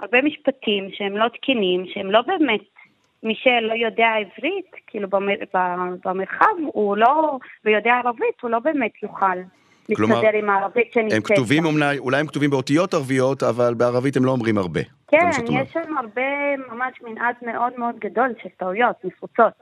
הרבה 0.00 0.22
משפטים 0.22 0.88
שהם 0.92 1.16
לא 1.16 1.28
תקינים, 1.28 1.84
שהם 1.94 2.10
לא 2.10 2.20
באמת, 2.22 2.60
מי 3.22 3.34
שלא 3.34 3.74
יודע 3.74 4.06
עברית, 4.06 4.70
כאילו 4.86 5.08
במר, 5.08 5.34
במרחב, 6.04 6.46
הוא 6.66 6.96
לא, 6.96 7.38
ויודע 7.64 7.92
ערבית, 8.04 8.40
הוא 8.42 8.50
לא 8.50 8.58
באמת 8.58 8.92
יוכל 9.02 9.38
מסתדר 9.88 10.30
עם 10.34 10.50
הערבית 10.50 10.92
שנמצאת. 10.92 11.12
הם 11.12 11.22
כתובים, 11.22 11.64
אולי, 11.64 11.98
אולי 11.98 12.20
הם 12.20 12.26
כתובים 12.26 12.50
באותיות 12.50 12.94
ערביות, 12.94 13.42
אבל 13.42 13.74
בערבית 13.74 14.16
הם 14.16 14.24
לא 14.24 14.30
אומרים 14.30 14.58
הרבה. 14.58 14.80
כן, 15.08 15.30
יש 15.50 15.72
שם 15.72 15.96
הרבה, 15.96 16.56
ממש 16.56 17.02
מנעד 17.02 17.34
מאוד 17.42 17.72
מאוד 17.78 17.98
גדול 17.98 18.34
של 18.42 18.48
טעויות 18.48 19.04
נפוצות, 19.04 19.52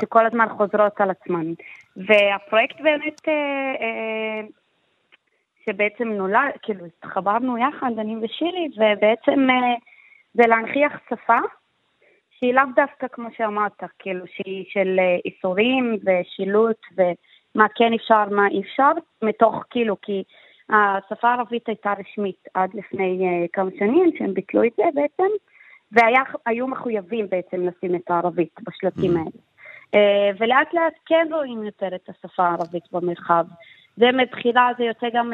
שכל 0.00 0.26
הזמן 0.26 0.48
חוזרות 0.48 1.00
על 1.00 1.10
עצמן. 1.10 1.52
והפרויקט 1.96 2.80
באמת, 2.80 3.28
אה, 3.28 3.32
אה, 3.80 4.46
שבעצם 5.66 6.08
נולד, 6.08 6.52
כאילו 6.62 6.84
התחברנו 6.84 7.58
יחד, 7.58 7.90
אני 7.98 8.16
ושירי, 8.16 8.68
ובעצם 8.76 9.50
אה, 9.50 9.74
זה 10.34 10.42
להנכיח 10.46 10.92
שפה 11.10 11.38
שהיא 12.30 12.54
לאו 12.54 12.64
דווקא 12.76 13.06
כמו 13.12 13.28
שאמרת, 13.36 13.82
כאילו 13.98 14.24
שהיא 14.26 14.64
של 14.68 14.96
אה, 14.98 15.16
איסורים 15.24 15.96
ושילוט 16.04 16.80
ומה 16.96 17.66
כן 17.74 17.92
אפשר, 17.94 18.24
מה 18.30 18.46
אי 18.48 18.60
אפשר, 18.60 18.90
מתוך 19.22 19.64
כאילו, 19.70 19.96
כי 20.02 20.22
השפה 20.70 21.28
הערבית 21.28 21.68
הייתה 21.68 21.92
רשמית 21.98 22.48
עד 22.54 22.70
לפני 22.74 23.18
uh, 23.20 23.48
כמה 23.52 23.70
שנים, 23.78 24.10
שהם 24.18 24.34
ביטלו 24.34 24.64
את 24.64 24.72
זה 24.76 24.82
בעצם, 24.94 25.28
והיו 25.92 26.66
מחויבים 26.66 27.26
בעצם 27.30 27.66
לשים 27.66 27.94
את 27.94 28.10
הערבית 28.10 28.54
בשלטים 28.62 29.16
mm. 29.16 29.18
האלה. 29.18 29.30
Uh, 29.94 30.36
ולאט 30.38 30.74
לאט 30.74 30.94
כן 31.06 31.26
רואים 31.32 31.64
יותר 31.64 31.94
את 31.94 32.08
השפה 32.08 32.46
הערבית 32.46 32.84
במרחב. 32.92 33.46
זה 33.96 34.06
מבחירה, 34.12 34.70
זה 34.78 34.84
יוצא 34.84 35.06
גם 35.14 35.32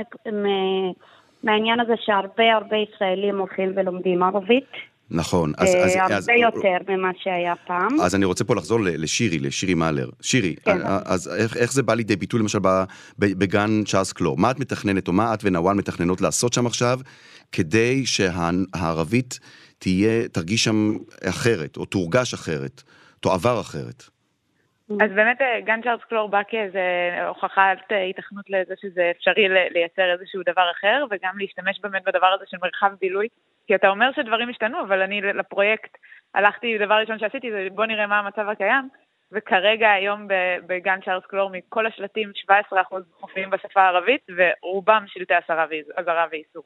מהעניין 1.42 1.80
הזה 1.80 1.94
שהרבה 1.96 2.52
הרבה 2.52 2.76
ישראלים 2.76 3.38
הולכים 3.38 3.72
ולומדים 3.76 4.22
ערבית. 4.22 4.70
נכון. 5.10 5.52
אז, 5.56 5.68
אז, 5.68 5.92
הרבה 5.96 6.16
אז, 6.16 6.26
יותר 6.40 6.92
ממה 6.92 7.10
שהיה 7.22 7.54
פעם. 7.66 8.00
אז 8.00 8.14
אני 8.14 8.24
רוצה 8.24 8.44
פה 8.44 8.54
לחזור 8.54 8.78
לשירי, 8.82 9.38
לשירי 9.38 9.74
מאלר. 9.74 10.08
שירי, 10.20 10.54
כן. 10.64 10.78
אז 11.04 11.28
איך, 11.28 11.56
איך 11.56 11.72
זה 11.72 11.82
בא 11.82 11.94
לידי 11.94 12.16
ביטוי 12.16 12.40
למשל 12.40 12.58
בגן 13.18 13.82
צ'ארלס 13.86 14.12
קלור? 14.12 14.38
מה 14.38 14.50
את 14.50 14.60
מתכננת, 14.60 15.08
או 15.08 15.12
מה 15.12 15.34
את 15.34 15.40
ונוואל 15.44 15.76
מתכננות 15.76 16.20
לעשות 16.20 16.52
שם 16.52 16.66
עכשיו, 16.66 17.00
כדי 17.52 18.06
שהערבית 18.06 19.38
תהיה, 19.78 20.28
תרגיש 20.28 20.64
שם 20.64 20.96
אחרת, 21.24 21.76
או 21.76 21.84
תורגש 21.84 22.34
אחרת, 22.34 22.82
תועבר 23.20 23.60
אחרת? 23.60 24.04
אז 24.90 25.11
באמת 25.14 25.42
אה, 25.42 25.61
גן 25.61 25.83
צ'ארלס 25.83 26.05
קלור 26.05 26.29
בא 26.29 26.42
כאיזה 26.48 26.81
הוכחת 27.29 27.79
היתכנות 27.88 28.50
לזה 28.50 28.74
שזה 28.81 29.11
אפשרי 29.16 29.48
לייצר 29.48 30.12
איזשהו 30.12 30.42
דבר 30.42 30.70
אחר, 30.70 31.05
וגם 31.11 31.38
להשתמש 31.38 31.81
באמת 31.81 32.03
בדבר 32.07 32.26
הזה 32.26 32.44
של 32.48 32.57
מרחב 32.62 32.92
בילוי. 33.00 33.29
כי 33.66 33.74
אתה 33.74 33.88
אומר 33.88 34.11
שדברים 34.16 34.48
השתנו, 34.48 34.81
אבל 34.81 35.03
אני 35.03 35.20
לפרויקט 35.20 35.98
הלכתי, 36.35 36.79
דבר 36.79 36.94
ראשון 36.94 37.18
שעשיתי 37.18 37.50
זה 37.50 37.68
בוא 37.74 37.87
נראה 37.87 38.07
מה 38.07 38.18
המצב 38.18 38.48
הקיים, 38.48 38.88
וכרגע 39.33 39.90
היום 39.90 40.26
בגן 40.66 41.00
צ'ארלס 41.05 41.26
קלור 41.26 41.50
מכל 41.50 41.87
השלטים 41.87 42.31
17% 42.72 42.72
מופיעים 43.20 43.50
בשפה 43.50 43.83
הערבית, 43.83 44.26
ורובם 44.37 45.05
שלטי 45.07 45.35
אזהרה 45.96 46.26
ואיסור. 46.31 46.62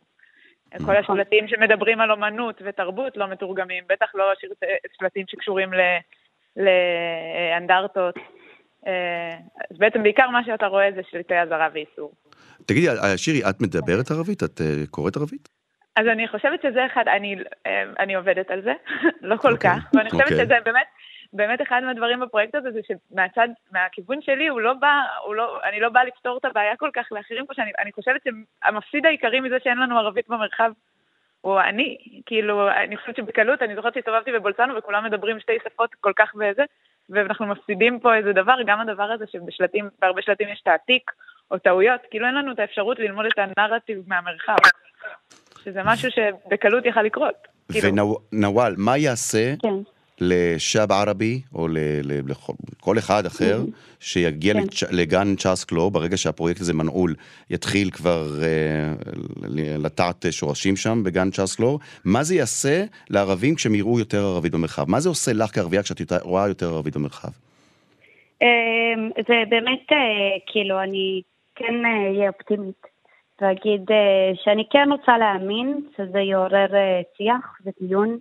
כל 0.86 0.96
השלטים 0.96 1.48
שמדברים 1.48 2.00
על 2.00 2.10
אומנות 2.10 2.62
ותרבות 2.64 3.16
לא 3.16 3.26
מתורגמים, 3.26 3.84
בטח 3.88 4.14
לא 4.14 4.32
שלטים 4.98 5.26
שקשורים 5.28 5.70
לאנדרטות. 6.56 8.14
אה, 8.86 9.36
אז 9.70 9.78
בעצם 9.78 10.02
בעיקר 10.02 10.30
מה 10.30 10.44
שאתה 10.44 10.66
רואה 10.66 10.88
זה 10.94 11.00
שלטי 11.10 11.34
אזהרה 11.38 11.68
ואיסור. 11.72 12.12
תגידי, 12.66 12.86
שירי, 13.16 13.50
את 13.50 13.60
מדברת 13.60 14.10
ערבית? 14.10 14.42
את 14.42 14.60
אה, 14.60 14.86
קוראת 14.90 15.16
ערבית? 15.16 15.48
אז 15.96 16.06
אני 16.06 16.28
חושבת 16.28 16.62
שזה 16.62 16.86
אחד, 16.86 17.04
אני, 17.16 17.36
אה, 17.66 17.82
אני 17.98 18.14
עובדת 18.14 18.50
על 18.50 18.62
זה, 18.62 18.72
לא 19.22 19.36
כל 19.36 19.48
okay. 19.48 19.52
אוקיי, 19.52 19.70
כך, 19.70 19.94
ואני 19.94 20.10
חושבת 20.10 20.26
okay. 20.26 20.32
אוקיי. 20.32 20.44
שזה 20.44 20.54
באמת, 20.64 20.86
באמת 21.32 21.62
אחד 21.62 21.80
מהדברים 21.84 22.20
בפרויקט 22.20 22.54
הזה, 22.54 22.70
זה 22.70 22.80
שמהצד, 22.86 23.48
מהכיוון 23.72 24.22
שלי, 24.22 24.48
הוא 24.48 24.60
לא 24.60 24.72
בא, 24.74 25.02
הוא 25.26 25.34
לא, 25.34 25.60
אני 25.68 25.80
לא 25.80 25.88
באה 25.88 26.04
לפתור 26.04 26.38
את 26.38 26.44
הבעיה 26.44 26.76
כל 26.76 26.90
כך 26.94 27.06
לאחרים 27.10 27.46
פה, 27.46 27.54
שאני 27.54 27.92
חושבת 27.92 28.20
שהמפסיד 28.24 29.06
העיקרי 29.06 29.40
מזה 29.40 29.56
שאין 29.64 29.78
לנו 29.78 29.98
ערבית 29.98 30.28
במרחב, 30.28 30.70
הוא 31.44 31.60
אני, 31.60 31.96
כאילו, 32.26 32.68
אני 32.84 32.96
חושבת 32.96 33.16
שבקלות, 33.16 33.62
אני 33.62 33.74
זוכרת 33.74 33.94
שהסתובבתי 33.94 34.32
בבולצנו 34.32 34.76
וכולם 34.76 35.04
מדברים 35.04 35.40
שתי 35.40 35.52
שפות 35.64 35.90
כל 36.00 36.12
כך 36.16 36.32
וזה, 36.34 36.62
ואנחנו 37.10 37.46
מפסידים 37.46 38.00
פה 38.00 38.14
איזה 38.14 38.32
דבר, 38.32 38.54
גם 38.66 38.80
הדבר 38.80 39.02
הזה 39.02 39.24
שבשלטים, 39.32 39.88
בהרבה 40.00 40.22
שלטים 40.22 40.48
יש 40.48 40.60
תעתיק 40.60 41.10
או 41.50 41.58
טעויות, 41.58 42.00
כאילו 42.10 42.26
אין 42.26 42.34
לנו 42.34 42.52
את 42.52 42.58
האפשרות 42.58 42.98
ללמוד 42.98 43.26
את 43.26 43.38
הנרטיב 43.38 44.02
מהמרחב. 44.06 44.56
שזה 45.64 45.80
משהו 45.84 46.10
שבקלות 46.10 46.86
יכל 46.86 47.02
לקרות. 47.02 47.34
כאילו. 47.72 47.88
ונוואל, 48.32 48.74
מה 48.76 48.96
יעשה, 48.96 49.54
כן. 49.62 49.68
לשאב 50.20 50.92
ערבי, 50.92 51.40
או 51.54 51.68
לכל 52.02 52.98
אחד 52.98 53.26
אחר, 53.26 53.62
mm-hmm. 53.62 54.00
שיגיע 54.00 54.54
כן. 54.54 54.86
לגן 54.90 55.36
צ'אס 55.36 55.64
קלו, 55.64 55.90
ברגע 55.90 56.16
שהפרויקט 56.16 56.60
הזה 56.60 56.74
מנעול, 56.74 57.14
יתחיל 57.50 57.90
כבר 57.90 58.42
אה, 58.42 58.92
לטעת 59.78 60.24
שורשים 60.30 60.76
שם 60.76 61.02
בגן 61.04 61.30
צ'אס 61.30 61.54
קלו, 61.54 61.78
מה 62.04 62.22
זה 62.22 62.34
יעשה 62.34 62.84
לערבים 63.10 63.54
כשהם 63.54 63.74
יראו 63.74 63.98
יותר 63.98 64.24
ערבית 64.24 64.52
במרחב? 64.52 64.90
מה 64.90 65.00
זה 65.00 65.08
עושה 65.08 65.32
לך 65.32 65.54
כערבייה 65.54 65.82
כשאת 65.82 66.12
רואה 66.22 66.48
יותר 66.48 66.74
ערבית 66.74 66.96
במרחב? 66.96 67.30
אמ, 68.42 69.10
זה 69.28 69.34
באמת, 69.48 69.92
אה, 69.92 70.38
כאילו, 70.46 70.82
אני 70.82 71.22
כן 71.54 71.74
אהיה 71.84 72.22
אה, 72.24 72.28
אופטימית 72.28 72.86
ואגיד 73.40 73.90
אה, 73.90 74.32
שאני 74.44 74.64
כן 74.70 74.88
רוצה 74.92 75.18
להאמין 75.18 75.80
שזה 75.96 76.18
יעורר 76.18 76.66
שיח 77.16 77.58
ודיון 77.64 78.18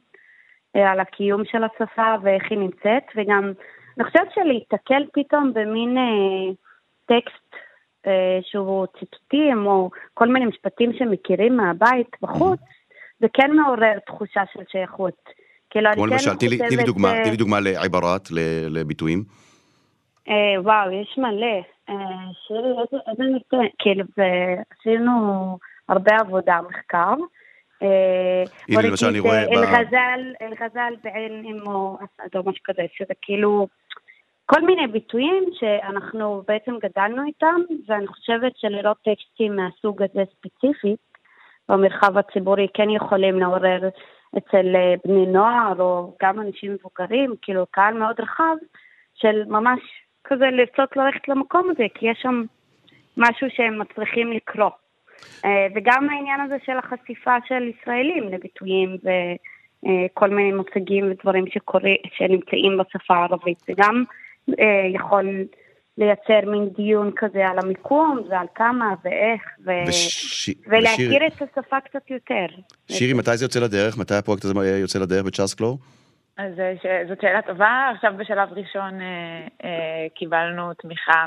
על 0.73 0.99
הקיום 0.99 1.45
של 1.45 1.63
השפה 1.63 2.15
ואיך 2.23 2.43
היא 2.49 2.59
נמצאת, 2.59 3.03
וגם 3.15 3.53
אני 3.97 4.03
חושבת 4.03 4.27
שלהיתקל 4.35 5.03
פתאום 5.13 5.53
במין 5.53 5.97
טקסט 7.05 7.55
שהוא 8.41 8.87
ציטוטים 8.99 9.65
או 9.65 9.89
כל 10.13 10.27
מיני 10.27 10.45
משפטים 10.45 10.93
שמכירים 10.93 11.57
מהבית 11.57 12.07
בחוץ, 12.21 12.59
זה 13.19 13.27
כן 13.33 13.51
מעורר 13.51 13.99
תחושה 14.05 14.41
של 14.53 14.63
שייכות. 14.71 15.29
כאילו, 15.69 15.89
כמו 15.93 16.03
כן 16.03 16.09
למשל, 16.09 16.35
תני 16.35 16.77
לי 16.77 16.83
דוגמה, 16.83 17.11
תני 17.23 17.31
לי 17.31 17.37
דוגמה 17.37 17.59
לעיברת, 17.59 18.27
לביטויים. 18.69 19.23
אה, 20.29 20.61
וואו, 20.61 20.91
יש 20.91 21.17
מלא. 21.17 21.61
אה, 21.89 21.95
שירי, 22.47 22.99
איזה 23.07 23.23
ניתן, 23.23 23.57
כאילו, 23.79 24.03
עשינו 24.69 25.57
הרבה 25.89 26.15
עבודה, 26.19 26.59
מחקר. 26.69 27.13
אה, 27.83 28.43
הנה, 28.69 28.89
למשל, 28.89 29.05
אני 29.05 29.19
רואה... 29.19 29.43
אל-גזל 30.41 30.93
בעין 31.03 31.45
אמו 31.45 31.97
אסד 31.97 32.37
או 32.37 32.43
משהו 32.49 32.63
כזה, 32.63 32.81
שזה 32.97 33.13
כאילו... 33.21 33.67
כל 34.45 34.61
מיני 34.61 34.87
ביטויים 34.87 35.43
שאנחנו 35.59 36.43
בעצם 36.47 36.75
גדלנו 36.81 37.23
איתם, 37.25 37.61
ואני 37.87 38.07
חושבת 38.07 38.51
שלראות 38.57 38.97
טקסטים 38.97 39.55
מהסוג 39.55 40.01
הזה 40.01 40.23
ספציפית, 40.37 40.99
במרחב 41.69 42.17
הציבורי 42.17 42.67
כן 42.73 42.89
יכולים 42.89 43.39
לעורר 43.39 43.89
אצל 44.37 44.65
בני 45.05 45.25
נוער 45.25 45.73
או 45.79 46.15
גם 46.21 46.39
אנשים 46.39 46.73
מבוגרים, 46.73 47.33
כאילו 47.41 47.65
קהל 47.71 47.93
מאוד 47.93 48.15
רחב, 48.19 48.55
של 49.13 49.43
ממש 49.47 49.79
כזה 50.23 50.45
לרצות 50.45 50.97
ללכת 50.97 51.27
למקום 51.27 51.69
הזה, 51.69 51.83
כי 51.93 52.05
יש 52.07 52.17
שם 52.21 52.43
משהו 53.17 53.47
שהם 53.49 53.79
מצליחים 53.79 54.31
לקרוא. 54.31 54.69
אה, 55.45 55.67
וגם 55.75 56.09
העניין 56.09 56.41
הזה 56.41 56.55
של 56.65 56.77
החשיפה 56.77 57.35
של 57.47 57.71
ישראלים 57.81 58.29
לביטויים 58.29 58.97
וכל 59.03 60.29
מיני 60.29 60.51
מושגים 60.51 61.11
ודברים 61.11 61.45
שקורא, 61.53 61.89
שנמצאים 62.17 62.77
בשפה 62.77 63.15
הערבית, 63.15 63.57
זה 63.67 63.73
גם 63.77 64.03
אה, 64.59 64.87
יכול 64.93 65.45
לייצר 65.97 66.49
מין 66.51 66.69
דיון 66.69 67.11
כזה 67.15 67.47
על 67.47 67.59
המיקום 67.59 68.19
ועל 68.29 68.47
כמה 68.55 68.93
ואיך, 69.03 69.41
ו... 69.65 69.71
וש... 69.87 70.49
ולהכיר 70.67 71.07
ושיר... 71.07 71.27
את 71.27 71.57
השפה 71.57 71.79
קצת 71.79 72.09
יותר. 72.09 72.45
שירי, 72.91 73.13
מתי 73.13 73.37
זה 73.37 73.45
יוצא 73.45 73.59
לדרך? 73.59 73.97
מתי 73.97 74.15
הפרויקט 74.15 74.45
הזה 74.45 74.79
יוצא 74.81 74.99
לדרך 74.99 75.25
בצ'אס 75.25 75.53
קלור? 75.53 75.77
אז 76.37 76.59
אה, 76.59 77.03
זאת 77.07 77.21
שאלה 77.21 77.41
טובה. 77.41 77.91
עכשיו 77.95 78.13
בשלב 78.17 78.49
ראשון 78.53 79.01
אה, 79.01 79.07
אה, 79.63 80.07
קיבלנו 80.15 80.73
תמיכה 80.73 81.25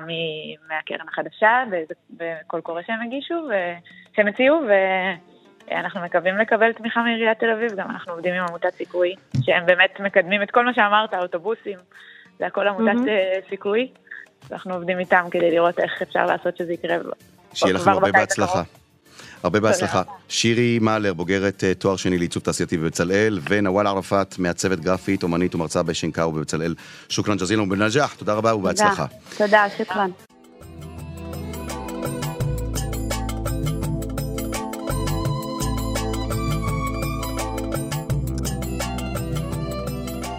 מהקרן 0.68 1.08
החדשה 1.08 1.64
בקול 2.10 2.60
קורא 2.60 2.82
שהם 2.86 3.02
הגישו, 3.06 3.48
שהם 4.16 4.28
הציעו, 4.28 4.60
ואנחנו 5.68 6.00
מקווים 6.00 6.38
לקבל 6.38 6.72
תמיכה 6.72 7.02
מעיריית 7.02 7.38
תל 7.38 7.50
אביב. 7.50 7.72
גם 7.76 7.90
אנחנו 7.90 8.12
עובדים 8.12 8.34
עם 8.34 8.44
עמותת 8.48 8.74
סיכוי, 8.74 9.14
שהם 9.42 9.66
באמת 9.66 10.00
מקדמים 10.00 10.42
את 10.42 10.50
כל 10.50 10.64
מה 10.64 10.74
שאמרת, 10.74 11.14
האוטובוסים, 11.14 11.78
זה 12.38 12.46
הכל 12.46 12.68
עמותת 12.68 12.94
mm-hmm. 12.94 13.48
סיכוי. 13.48 13.92
אנחנו 14.52 14.74
עובדים 14.74 14.98
איתם 14.98 15.24
כדי 15.30 15.50
לראות 15.50 15.78
איך 15.78 16.02
אפשר 16.02 16.26
לעשות 16.26 16.56
שזה 16.56 16.72
יקרה. 16.72 16.96
שיהיה 17.54 17.74
לכם 17.74 17.90
הרבה 17.90 18.12
בהצלחה. 18.12 18.62
הרבה 19.42 19.60
בהצלחה. 19.60 20.02
שירי 20.28 20.78
מאלר, 20.78 21.12
בוגרת 21.12 21.64
אה, 21.64 21.74
תואר 21.74 21.96
שני 21.96 22.18
לעיצוב 22.18 22.42
תעשייתי 22.42 22.76
בבצלאל, 22.76 23.40
ונוואל 23.50 23.86
ערפאת, 23.86 24.38
מעצבת 24.38 24.80
גרפית, 24.80 25.22
אומנית 25.22 25.54
ומרצה 25.54 25.82
בשנקאו 25.82 26.32
בבצלאל. 26.32 26.74
שוכרן 27.08 27.36
ג'זילה 27.36 27.62
ובנג'אח, 27.62 28.14
תודה 28.14 28.34
רבה 28.34 28.54
ובהצלחה. 28.54 29.06
תודה, 29.36 29.66
שוכרן. 29.78 30.10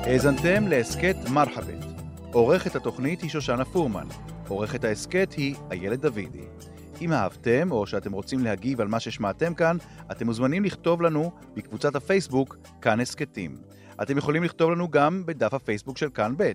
האזנתם 0.08 0.68
להסכת 0.68 1.16
מרחבת. 1.30 1.86
עורכת 2.32 2.76
התוכנית 2.76 3.22
היא 3.22 3.30
שושנה 3.30 3.66
פורמן. 3.66 4.08
עורכת 4.48 4.84
ההסכת 4.84 5.34
היא 5.38 5.56
איילת 5.72 6.00
דוידי. 6.00 6.44
אם 7.02 7.14
אהבתם 7.14 7.72
או 7.72 7.88
שאתם 7.88 8.12
רוצים 8.12 8.40
להגיב 8.44 8.82
על 8.82 8.88
מה 8.88 9.00
ששמעתם 9.00 9.54
כאן, 9.54 9.78
אתם 10.12 10.26
מוזמנים 10.26 10.64
לכתוב 10.64 11.02
לנו 11.02 11.32
בקבוצת 11.56 11.96
הפייסבוק 11.96 12.58
כאן 12.82 13.00
הסכתים. 13.00 13.56
אתם 14.02 14.18
יכולים 14.18 14.44
לכתוב 14.44 14.72
לנו 14.72 14.90
גם 14.90 15.24
בדף 15.26 15.54
הפייסבוק 15.54 15.98
של 15.98 16.10
כאן 16.10 16.34
ב'. 16.38 16.52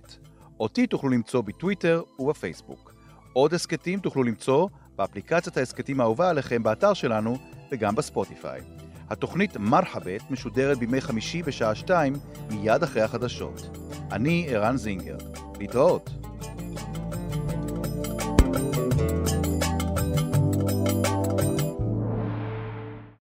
אותי 0.59 0.87
תוכלו 0.87 1.09
למצוא 1.09 1.41
בטוויטר 1.41 2.01
ובפייסבוק. 2.19 2.93
עוד 3.33 3.53
הסכתים 3.53 3.99
תוכלו 3.99 4.23
למצוא 4.23 4.67
באפליקציית 4.95 5.57
ההסכתים 5.57 5.99
האהובה 5.99 6.29
עליכם 6.29 6.63
באתר 6.63 6.93
שלנו 6.93 7.37
וגם 7.71 7.95
בספוטיפיי. 7.95 8.61
התוכנית 9.09 9.57
מרחבת 9.57 10.31
משודרת 10.31 10.77
בימי 10.77 11.01
חמישי 11.01 11.43
בשעה 11.43 11.75
שתיים 11.75 12.13
מיד 12.49 12.83
אחרי 12.83 13.01
החדשות. 13.01 13.77
אני 14.11 14.45
ערן 14.49 14.77
זינגר. 14.77 15.17
להתראות. 15.59 16.09
thank 18.93 19.31
you 19.31 19.42